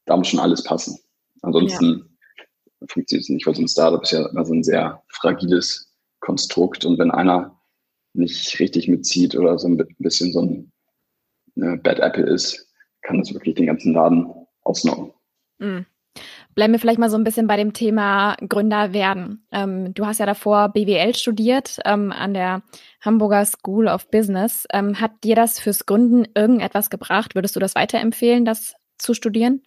[0.06, 0.98] Da muss schon alles passen.
[1.42, 2.06] Ansonsten
[2.38, 2.46] ja.
[2.88, 6.84] funktioniert es nicht, weil so ein Startup ist ja immer so ein sehr fragiles Konstrukt
[6.84, 7.58] und wenn einer
[8.12, 10.72] nicht richtig mitzieht oder so ein bisschen so ein
[11.56, 12.68] äh, Bad Apple ist,
[13.02, 14.26] kann das wirklich den ganzen Laden
[14.62, 15.12] ausnocken.
[15.58, 15.86] Mhm.
[16.54, 19.46] Bleiben wir vielleicht mal so ein bisschen bei dem Thema Gründer werden.
[19.52, 22.62] Ähm, du hast ja davor BWL studiert ähm, an der
[23.00, 24.66] Hamburger School of Business.
[24.72, 27.34] Ähm, hat dir das fürs Gründen irgendetwas gebracht?
[27.34, 29.62] Würdest du das weiterempfehlen, das zu studieren?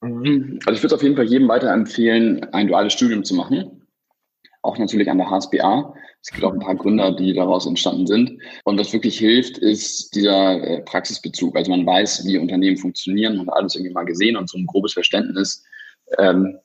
[0.00, 0.58] Mhm.
[0.66, 3.83] Also ich würde es auf jeden Fall jedem weiterempfehlen, ein duales Studium zu machen
[4.64, 5.94] auch natürlich an der HSBA.
[6.22, 8.40] Es gibt auch ein paar Gründer, die daraus entstanden sind.
[8.64, 11.54] Und was wirklich hilft, ist dieser äh, Praxisbezug.
[11.56, 14.94] Also man weiß, wie Unternehmen funktionieren, hat alles irgendwie mal gesehen und so ein grobes
[14.94, 15.62] Verständnis,
[16.18, 16.58] ähm,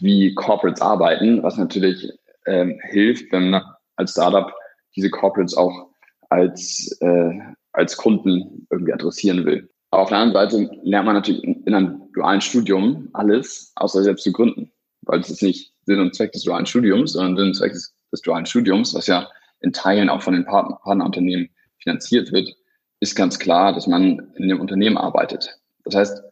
[0.00, 2.12] wie Corporates arbeiten, was natürlich
[2.46, 3.62] ähm, hilft, wenn man
[3.94, 4.52] als Startup
[4.96, 5.90] diese Corporates auch
[6.30, 7.38] als, äh,
[7.72, 9.70] als Kunden irgendwie adressieren will.
[9.90, 14.24] Aber auf der anderen Seite lernt man natürlich in einem dualen Studium alles, außer selbst
[14.24, 17.54] zu gründen, weil es ist nicht Sinn und Zweck des dualen Studiums, sondern Sinn und
[17.54, 19.28] Zweck des, des dualen Studiums, was ja
[19.60, 22.54] in Teilen auch von den Partner, Partnerunternehmen finanziert wird,
[23.00, 25.58] ist ganz klar, dass man in dem Unternehmen arbeitet.
[25.84, 26.22] Das heißt,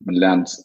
[0.00, 0.64] man lernt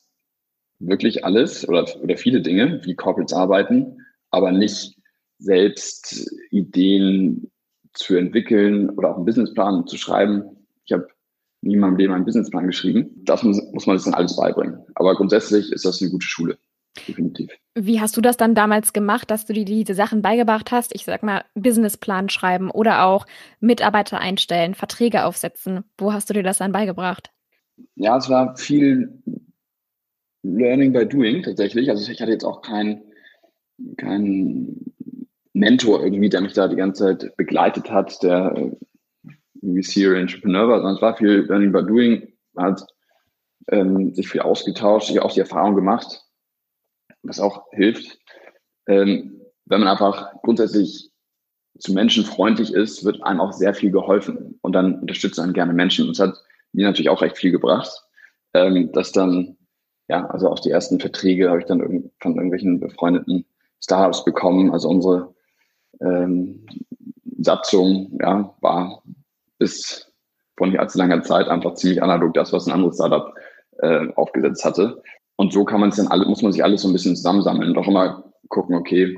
[0.79, 4.97] wirklich alles oder, oder viele Dinge, wie Corporates arbeiten, aber nicht
[5.37, 7.51] selbst Ideen
[7.93, 10.43] zu entwickeln oder auch einen Businessplan zu schreiben.
[10.85, 11.07] Ich habe
[11.61, 13.11] nie in meinem Leben einen Businessplan geschrieben.
[13.23, 14.79] Das muss, muss man sich dann alles beibringen.
[14.95, 16.57] Aber grundsätzlich ist das eine gute Schule.
[17.07, 17.51] Definitiv.
[17.75, 20.93] Wie hast du das dann damals gemacht, dass du dir diese Sachen beigebracht hast?
[20.93, 23.25] Ich sag mal, Businessplan schreiben oder auch
[23.59, 25.83] Mitarbeiter einstellen, Verträge aufsetzen.
[25.97, 27.31] Wo hast du dir das dann beigebracht?
[27.95, 29.21] Ja, es war viel
[30.43, 31.89] Learning by Doing tatsächlich.
[31.89, 33.01] Also ich hatte jetzt auch keinen
[33.97, 34.93] kein
[35.53, 38.71] Mentor irgendwie, der mich da die ganze Zeit begleitet hat, der
[39.55, 42.33] irgendwie Serial Entrepreneur war, sondern es war viel Learning by Doing.
[42.55, 42.85] Hat
[43.69, 46.23] ähm, sich viel ausgetauscht, ich auch die Erfahrung gemacht,
[47.23, 48.19] was auch hilft.
[48.87, 51.09] Ähm, wenn man einfach grundsätzlich
[51.79, 55.73] zu Menschen freundlich ist, wird einem auch sehr viel geholfen und dann unterstützt einen gerne
[55.73, 56.05] Menschen.
[56.05, 56.35] Und es hat
[56.71, 57.89] mir natürlich auch recht viel gebracht,
[58.53, 59.57] ähm, dass dann,
[60.07, 63.45] ja, also auch die ersten Verträge habe ich dann irg von irgendwelchen befreundeten
[63.81, 64.71] Startups bekommen.
[64.71, 65.33] Also unsere
[66.01, 66.65] ähm,
[67.39, 69.01] Satzung ja, war
[69.57, 70.11] bis
[70.57, 73.33] vor nicht allzu langer Zeit einfach ziemlich analog das, was ein anderes Startup
[73.79, 75.01] äh, aufgesetzt hatte.
[75.35, 77.69] Und so kann man es dann alle, muss man sich alles so ein bisschen zusammensammeln
[77.69, 79.17] und auch immer gucken, okay,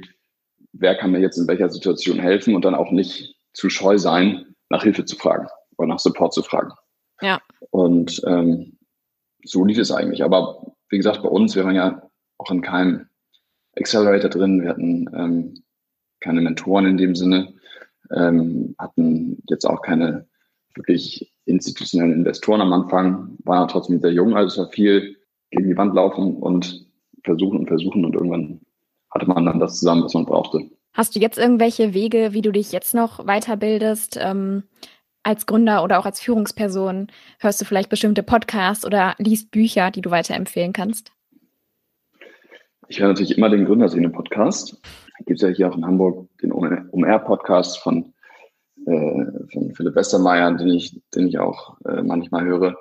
[0.74, 4.56] wer kann mir jetzt in welcher Situation helfen und dann auch nicht zu scheu sein,
[4.70, 5.48] nach Hilfe zu fragen
[5.78, 6.72] oder nach Support zu fragen.
[7.22, 7.42] Ja.
[7.70, 8.78] Und ähm,
[9.44, 10.24] so lief es eigentlich.
[10.24, 12.02] Aber wie gesagt, bei uns, wir waren ja
[12.38, 13.08] auch in keinem
[13.78, 15.64] Accelerator drin, wir hatten ähm,
[16.20, 17.54] keine Mentoren in dem Sinne,
[18.12, 20.28] ähm, hatten jetzt auch keine
[20.76, 25.18] wirklich institutionellen Investoren am Anfang, waren trotzdem sehr jung, also es war viel
[25.56, 26.86] gegen die Wand laufen und
[27.24, 28.62] versuchen und versuchen und irgendwann
[29.10, 30.60] hatte man dann das zusammen, was man brauchte.
[30.94, 34.18] Hast du jetzt irgendwelche Wege, wie du dich jetzt noch weiterbildest?
[34.22, 34.64] Ähm,
[35.24, 37.08] als Gründer oder auch als Führungsperson
[37.40, 41.12] hörst du vielleicht bestimmte Podcasts oder liest Bücher, die du weiterempfehlen kannst?
[42.88, 44.80] Ich höre natürlich immer den Gründerszene-Podcast.
[45.26, 48.14] Gibt es ja hier auch in Hamburg den OMR-Podcast von,
[48.86, 52.76] äh, von Philipp Westermeier, den ich, den ich auch äh, manchmal höre.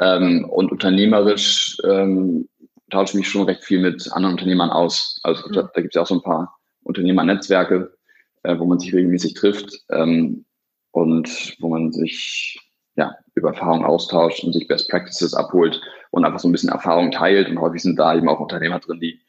[0.00, 2.48] Ähm, und unternehmerisch ähm,
[2.90, 5.20] tausche ich mich schon recht viel mit anderen Unternehmern aus.
[5.22, 5.52] Also mhm.
[5.52, 7.96] da, da gibt es ja auch so ein paar Unternehmernetzwerke,
[8.44, 10.44] äh, wo man sich regelmäßig trifft ähm,
[10.92, 12.58] und wo man sich
[12.96, 15.80] ja, über Erfahrung austauscht und sich Best Practices abholt
[16.10, 17.48] und einfach so ein bisschen Erfahrung teilt.
[17.48, 19.20] Und häufig sind da eben auch Unternehmer drin, die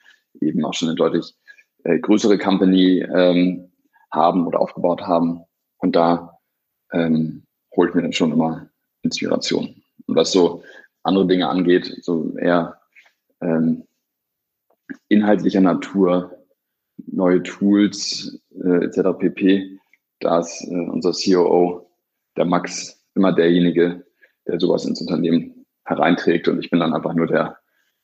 [0.41, 1.36] eben auch schon eine deutlich
[1.84, 3.71] äh, größere Company ähm,
[4.12, 5.43] haben oder aufgebaut haben.
[5.77, 6.39] Und da
[6.91, 8.69] ähm, holt mir dann schon immer
[9.03, 9.78] Inspiration.
[10.10, 10.63] Und was so
[11.04, 12.82] andere Dinge angeht, so eher
[13.41, 13.84] ähm,
[15.08, 16.36] inhaltlicher Natur,
[17.06, 19.19] neue Tools äh, etc.
[19.19, 19.80] pp.
[20.19, 21.91] Da ist äh, unser COO,
[22.38, 24.04] der Max, immer derjenige,
[24.48, 27.60] der sowas ins Unternehmen hereinträgt und ich bin dann einfach nur der,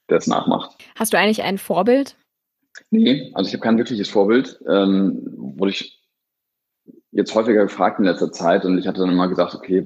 [0.10, 0.78] der es nachmacht.
[0.96, 2.16] Hast du eigentlich ein Vorbild?
[2.92, 4.60] Nee, also ich habe kein wirkliches Vorbild.
[4.68, 5.24] Ähm,
[5.58, 6.04] wurde ich
[7.10, 9.86] jetzt häufiger gefragt in letzter Zeit und ich hatte dann immer gesagt, okay,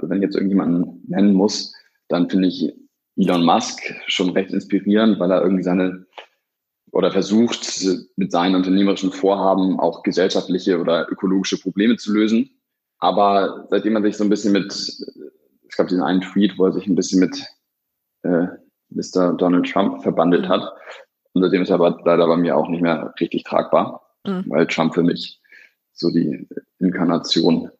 [0.00, 1.74] also wenn ich jetzt irgendjemanden nennen muss,
[2.08, 2.74] dann finde ich
[3.16, 6.06] Elon Musk schon recht inspirierend, weil er irgendwie seine
[6.92, 7.86] oder versucht,
[8.16, 12.50] mit seinen unternehmerischen Vorhaben auch gesellschaftliche oder ökologische Probleme zu lösen.
[12.98, 16.72] Aber seitdem er sich so ein bisschen mit, es gab diesen einen Tweet, wo er
[16.72, 17.46] sich ein bisschen mit
[18.22, 18.46] äh,
[18.88, 19.34] Mr.
[19.34, 20.68] Donald Trump verbandelt hat.
[21.32, 24.44] Und seitdem ist er aber leider bei mir auch nicht mehr richtig tragbar, mhm.
[24.48, 25.40] weil Trump für mich
[25.92, 26.48] so die
[26.80, 27.70] Inkarnation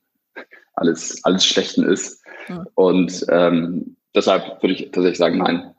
[0.81, 2.25] alles, alles Schlechten ist.
[2.49, 2.67] Mhm.
[2.75, 5.75] Und ähm, deshalb würde ich tatsächlich sagen, nein,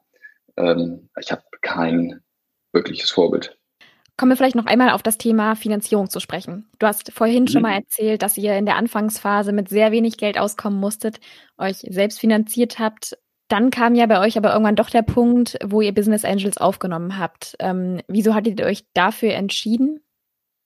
[0.58, 2.22] ähm, ich habe kein
[2.72, 3.58] wirkliches Vorbild.
[4.18, 6.70] Kommen wir vielleicht noch einmal auf das Thema Finanzierung zu sprechen.
[6.78, 7.48] Du hast vorhin mhm.
[7.48, 11.20] schon mal erzählt, dass ihr in der Anfangsphase mit sehr wenig Geld auskommen musstet,
[11.58, 13.18] euch selbst finanziert habt.
[13.48, 17.18] Dann kam ja bei euch aber irgendwann doch der Punkt, wo ihr Business Angels aufgenommen
[17.18, 17.56] habt.
[17.60, 20.00] Ähm, wieso hattet ihr euch dafür entschieden?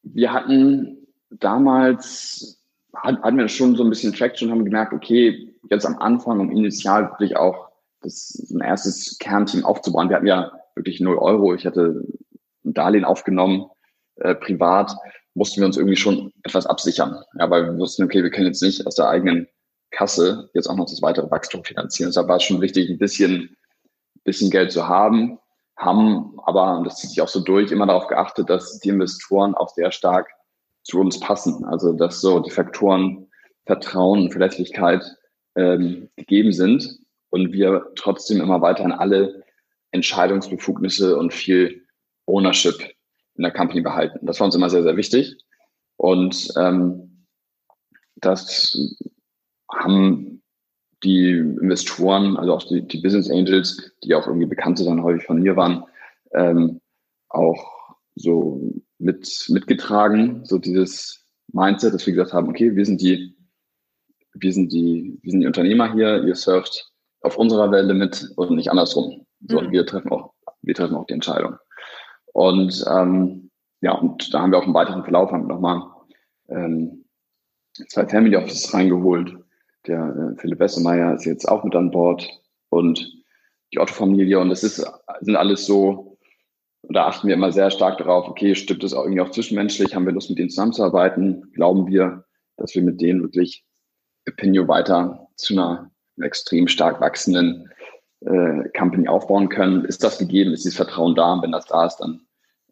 [0.03, 2.61] Wir hatten damals
[2.95, 7.09] hatten wir schon so ein bisschen Traction, haben gemerkt, okay, jetzt am Anfang, um initial
[7.11, 7.69] wirklich auch
[8.01, 10.09] das ein erstes Kernteam aufzubauen.
[10.09, 11.53] Wir hatten ja wirklich null Euro.
[11.53, 12.03] Ich hatte
[12.63, 13.65] ein Darlehen aufgenommen,
[14.17, 14.95] äh, privat,
[15.33, 17.21] mussten wir uns irgendwie schon etwas absichern.
[17.37, 19.47] Ja, weil wir wussten, okay, wir können jetzt nicht aus der eigenen
[19.91, 22.09] Kasse jetzt auch noch das weitere Wachstum finanzieren.
[22.09, 23.55] Deshalb war es schon wichtig, ein bisschen,
[24.23, 25.39] bisschen Geld zu haben,
[25.77, 29.55] haben aber, und das zieht sich auch so durch, immer darauf geachtet, dass die Investoren
[29.55, 30.29] auch sehr stark
[30.85, 31.65] zu uns passen.
[31.65, 33.27] Also dass so die Faktoren
[33.65, 35.03] Vertrauen und Verlässlichkeit
[35.55, 36.99] ähm, gegeben sind
[37.31, 39.43] und wir trotzdem immer weiterhin alle
[39.91, 41.83] Entscheidungsbefugnisse und viel
[42.27, 42.75] Ownership
[43.35, 44.25] in der Company behalten.
[44.25, 45.37] Das war uns immer sehr, sehr wichtig.
[45.97, 47.25] Und ähm,
[48.17, 48.77] das
[49.71, 50.43] haben
[51.03, 55.41] die Investoren, also auch die, die Business Angels, die auch irgendwie Bekannte dann häufig von
[55.41, 55.83] mir waren,
[56.33, 56.81] ähm,
[57.29, 58.61] auch so
[59.05, 63.37] mit, mitgetragen, so dieses Mindset, dass wir gesagt haben, okay, wir sind die,
[64.33, 66.91] wir sind die, wir sind die Unternehmer hier, ihr surft
[67.21, 69.25] auf unserer Welle mit und nicht andersrum.
[69.47, 69.71] So, mhm.
[69.71, 70.33] wir treffen auch,
[70.63, 71.55] wir treffen auch die Entscheidung.
[72.33, 73.51] Und ähm,
[73.81, 75.83] ja, und da haben wir auch im weiteren Verlauf haben nochmal
[76.49, 77.05] ähm,
[77.89, 79.37] zwei Family Offices reingeholt.
[79.85, 82.27] Der äh, Philipp Wessemeyer ist jetzt auch mit an Bord
[82.69, 83.07] und
[83.71, 84.39] die Otto-Familie.
[84.39, 84.83] Und das ist,
[85.21, 86.04] sind alles so,
[86.89, 89.95] da achten wir immer sehr stark darauf, okay, stimmt es auch irgendwie auch zwischenmenschlich?
[89.95, 91.51] Haben wir Lust, mit denen zusammenzuarbeiten?
[91.53, 92.25] Glauben wir,
[92.57, 93.65] dass wir mit denen wirklich
[94.27, 97.69] Opinio weiter zu einer extrem stark wachsenden
[98.21, 99.85] äh, Company aufbauen können?
[99.85, 100.53] Ist das gegeben?
[100.53, 101.33] Ist dieses Vertrauen da?
[101.33, 102.21] Und wenn das da ist, dann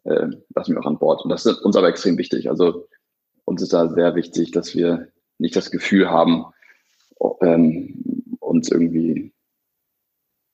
[0.04, 1.22] äh, lassen wir auch an Bord.
[1.24, 2.48] Und das ist uns aber extrem wichtig.
[2.48, 2.86] Also
[3.44, 5.08] uns ist da sehr wichtig, dass wir
[5.38, 6.46] nicht das Gefühl haben,
[7.40, 9.32] ähm, uns irgendwie,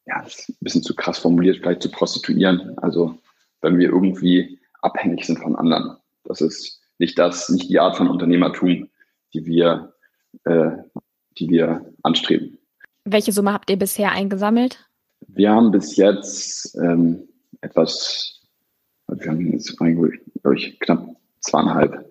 [0.06, 2.78] ja, ist ein bisschen zu krass formuliert, vielleicht zu prostituieren.
[2.78, 3.18] Also
[3.60, 5.96] wenn wir irgendwie abhängig sind von anderen.
[6.24, 8.88] Das ist nicht das, nicht die Art von Unternehmertum,
[9.32, 9.94] die wir,
[10.44, 10.70] äh,
[11.38, 12.58] die wir anstreben.
[13.04, 14.86] Welche Summe habt ihr bisher eingesammelt?
[15.28, 17.28] Wir haben bis jetzt ähm,
[17.60, 18.40] etwas,
[19.08, 20.20] wir haben jetzt glaube
[20.56, 22.06] ich, knapp zweieinhalb.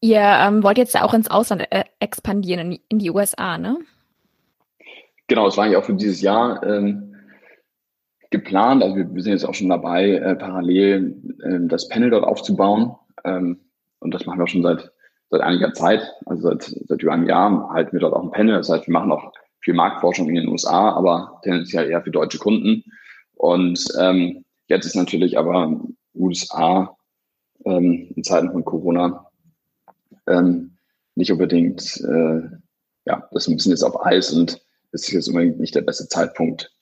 [0.00, 3.78] Ihr ähm, wollt jetzt auch ins Ausland äh, expandieren, in, in, die USA, ne?
[5.28, 7.13] Genau, das war eigentlich auch für dieses Jahr ähm,
[8.34, 8.82] geplant.
[8.82, 12.96] Also wir, sind jetzt auch schon dabei, äh, parallel äh, das Panel dort aufzubauen.
[13.24, 13.60] Ähm,
[14.00, 14.90] und das machen wir schon seit,
[15.30, 16.02] seit einiger Zeit.
[16.26, 18.56] Also seit, seit über einem Jahr halten wir dort auch ein Panel.
[18.56, 22.38] Das heißt, wir machen auch viel Marktforschung in den USA, aber tendenziell eher für deutsche
[22.38, 22.84] Kunden.
[23.34, 25.80] Und ähm, jetzt ist natürlich aber
[26.14, 26.96] USA
[27.64, 29.26] ähm, in Zeiten von Corona
[30.26, 30.76] ähm,
[31.14, 32.42] nicht unbedingt, äh,
[33.06, 34.60] ja, das ist ein bisschen jetzt auf Eis und
[34.90, 36.73] es ist jetzt unbedingt nicht der beste Zeitpunkt,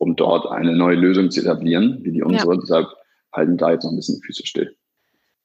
[0.00, 2.54] um dort eine neue Lösung zu etablieren, wie die unsere.
[2.54, 2.60] Ja.
[2.60, 2.88] Deshalb
[3.32, 4.76] halten da jetzt noch ein bisschen die Füße still.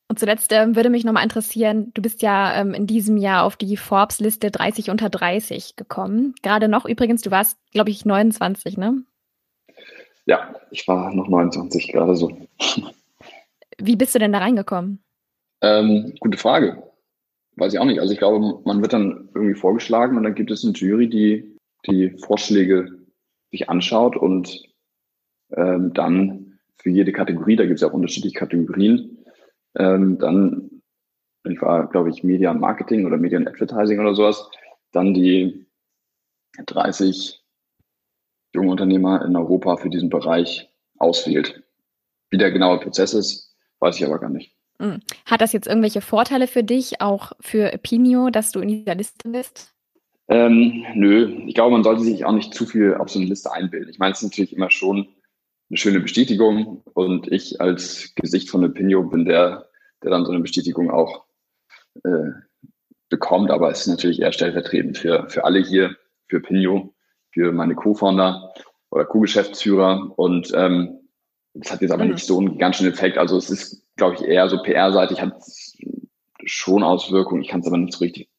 [0.08, 3.58] Und zuletzt ähm, würde mich nochmal interessieren, du bist ja ähm, in diesem Jahr auf
[3.58, 6.36] die Forbes-Liste 30 unter 30 gekommen.
[6.42, 9.04] Gerade noch übrigens, du warst, glaube ich, 29, ne?
[10.26, 12.38] Ja, ich war noch 29 gerade so.
[13.78, 15.04] Wie bist du denn da reingekommen?
[15.62, 16.82] Ähm, gute Frage.
[17.58, 18.00] Weiß ich auch nicht.
[18.00, 21.58] Also ich glaube, man wird dann irgendwie vorgeschlagen und dann gibt es eine Jury, die
[21.88, 23.05] die Vorschläge
[23.58, 24.64] sich anschaut und
[25.52, 29.26] ähm, dann für jede Kategorie, da gibt es ja auch unterschiedliche Kategorien,
[29.76, 30.82] ähm, dann,
[31.44, 34.50] ich war, glaube ich, Media und Marketing oder Media und Advertising oder sowas,
[34.92, 35.66] dann die
[36.66, 37.44] 30
[38.54, 41.64] junge Unternehmer in Europa für diesen Bereich auswählt.
[42.30, 44.56] Wie der genaue Prozess ist, weiß ich aber gar nicht.
[44.80, 45.00] Hm.
[45.26, 49.30] Hat das jetzt irgendwelche Vorteile für dich, auch für Opinio, dass du in dieser Liste
[49.30, 49.75] bist?
[50.28, 53.52] Ähm, nö, ich glaube, man sollte sich auch nicht zu viel auf so eine Liste
[53.52, 53.90] einbilden.
[53.90, 55.08] Ich meine, es ist natürlich immer schon
[55.70, 59.70] eine schöne Bestätigung und ich als Gesicht von Opinio bin der,
[60.04, 61.26] der dann so eine Bestätigung auch
[62.04, 62.32] äh,
[63.10, 65.96] bekommt, aber es ist natürlich eher stellvertretend für, für alle hier,
[66.28, 66.94] für Opinio,
[67.32, 68.54] für meine Co-Founder
[68.90, 71.00] oder Co-Geschäftsführer und ähm,
[71.54, 72.12] das hat jetzt aber mhm.
[72.12, 73.18] nicht so einen ganz schönen Effekt.
[73.18, 75.42] Also es ist, glaube ich, eher so PR-seitig, hat
[76.44, 77.42] schon Auswirkungen.
[77.42, 78.30] Ich kann es aber nicht so richtig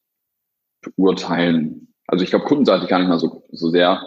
[0.96, 1.88] beurteilen.
[2.06, 4.02] Also ich glaube, kundenseitig gar nicht mal so, so sehr.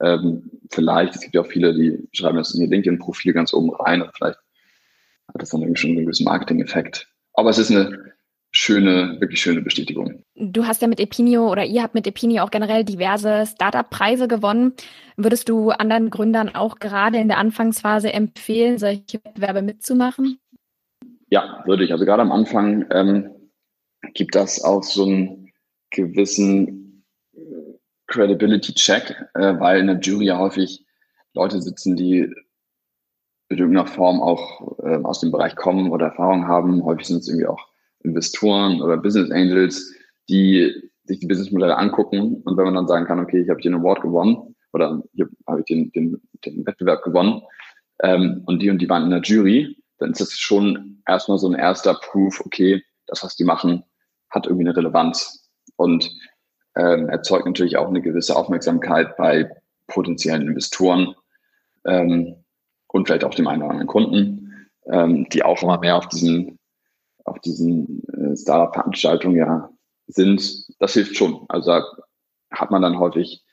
[0.00, 3.74] Ähm, vielleicht, es gibt ja auch viele, die schreiben das in ihr LinkedIn-Profil ganz oben
[3.74, 4.38] rein und vielleicht
[5.32, 7.08] hat das dann irgendwie schon einen gewissen Marketing-Effekt.
[7.34, 8.14] Aber es ist eine
[8.50, 10.22] schöne, wirklich schöne Bestätigung.
[10.34, 14.72] Du hast ja mit Epinio oder ihr habt mit Epinio auch generell diverse Startup-Preise gewonnen.
[15.16, 20.38] Würdest du anderen Gründern auch gerade in der Anfangsphase empfehlen, solche Wettbewerbe mitzumachen?
[21.28, 21.92] Ja, würde ich.
[21.92, 23.30] Also gerade am Anfang ähm,
[24.14, 25.45] gibt das auch so einen
[25.90, 27.04] gewissen
[28.06, 30.84] Credibility-Check, äh, weil in der Jury ja häufig
[31.34, 32.32] Leute sitzen, die
[33.48, 36.84] in irgendeiner Form auch äh, aus dem Bereich kommen oder Erfahrung haben.
[36.84, 37.68] Häufig sind es irgendwie auch
[38.00, 39.94] Investoren oder Business Angels,
[40.28, 40.72] die
[41.04, 43.80] sich die Businessmodelle angucken und wenn man dann sagen kann, okay, ich habe hier einen
[43.80, 47.42] Award gewonnen oder hier habe ich den, den, den Wettbewerb gewonnen
[48.02, 51.48] ähm, und die und die waren in der Jury, dann ist das schon erstmal so
[51.48, 53.84] ein erster Proof, okay, das, was die machen,
[54.30, 55.45] hat irgendwie eine Relevanz
[55.76, 56.10] und
[56.76, 59.50] ähm, erzeugt natürlich auch eine gewisse Aufmerksamkeit bei
[59.86, 61.14] potenziellen Investoren
[61.86, 62.36] ähm,
[62.88, 66.58] und vielleicht auch dem einen oder anderen Kunden, ähm, die auch immer mehr auf diesen,
[67.24, 69.70] auf diesen äh, Startup-Veranstaltungen ja
[70.06, 70.66] sind.
[70.78, 71.44] Das hilft schon.
[71.48, 71.84] Also da
[72.52, 73.44] hat man dann häufig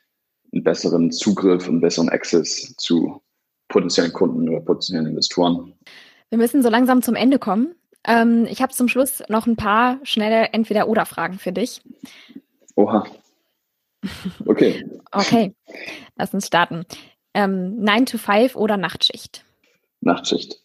[0.52, 3.22] einen besseren Zugriff und besseren Access zu
[3.68, 5.74] potenziellen Kunden oder potenziellen Investoren.
[6.30, 7.74] Wir müssen so langsam zum Ende kommen.
[8.06, 11.80] Ähm, ich habe zum Schluss noch ein paar schnelle Entweder-Oder-Fragen für dich.
[12.76, 13.06] Oha.
[14.44, 14.84] Okay.
[15.12, 15.54] okay,
[16.16, 16.84] lass uns starten.
[17.32, 19.44] Ähm, 9 to 5 oder Nachtschicht?
[20.00, 20.60] Nachtschicht.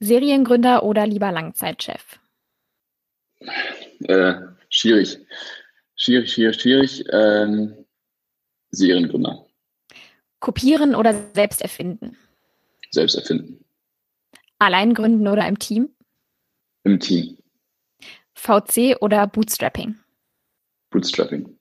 [0.00, 2.20] Seriengründer oder lieber Langzeitchef?
[4.04, 4.34] Äh,
[4.68, 5.18] schwierig.
[5.96, 7.04] Schwierig, schwierig, schwierig.
[7.12, 7.84] Ähm,
[8.70, 9.46] Seriengründer.
[10.40, 12.16] Kopieren oder selbst erfinden?
[12.90, 13.64] Selbst erfinden.
[14.58, 15.93] Allein gründen oder im Team?
[16.84, 17.38] Im Team.
[18.34, 19.96] VC oder Bootstrapping?
[20.90, 21.58] Bootstrapping.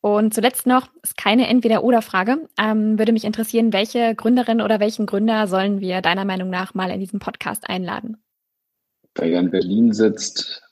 [0.00, 2.48] Und zuletzt noch, ist keine Entweder-Oder-Frage.
[2.58, 6.90] Ähm, würde mich interessieren, welche Gründerin oder welchen Gründer sollen wir deiner Meinung nach mal
[6.90, 8.18] in diesen Podcast einladen?
[9.14, 10.62] Da er in Berlin sitzt,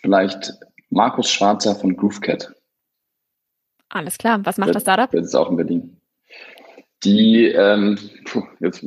[0.00, 0.52] vielleicht
[0.90, 2.54] Markus Schwarzer von GrooveCat.
[3.88, 4.44] Alles klar.
[4.44, 5.10] Was macht das Startup?
[5.10, 6.00] Das ist auch in Berlin.
[7.04, 8.84] Die, ähm, puh, jetzt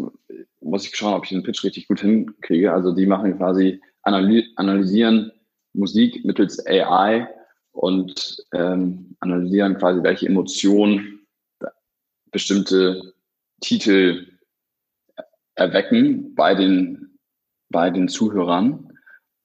[0.61, 2.74] muss ich schauen, ob ich den Pitch richtig gut hinkriege.
[2.74, 5.32] Also die machen quasi, analysieren
[5.74, 7.28] Musik mittels AI
[7.72, 11.26] und ähm, analysieren quasi, welche Emotionen
[12.32, 13.14] bestimmte
[13.62, 14.28] Titel
[15.56, 17.18] erwecken bei den,
[17.70, 18.91] bei den Zuhörern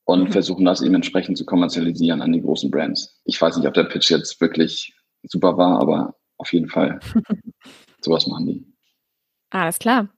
[0.05, 0.33] und mhm.
[0.33, 3.21] versuchen das eben entsprechend zu kommerzialisieren an die großen Brands.
[3.25, 4.93] Ich weiß nicht, ob der Pitch jetzt wirklich
[5.23, 6.99] super war, aber auf jeden Fall
[8.01, 8.67] sowas machen die.
[9.51, 10.09] Alles klar.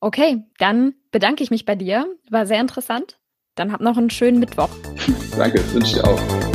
[0.00, 2.06] Okay, dann bedanke ich mich bei dir.
[2.30, 3.18] War sehr interessant.
[3.54, 4.70] Dann hab noch einen schönen Mittwoch.
[5.36, 6.51] Danke, wünsche ich dir auch.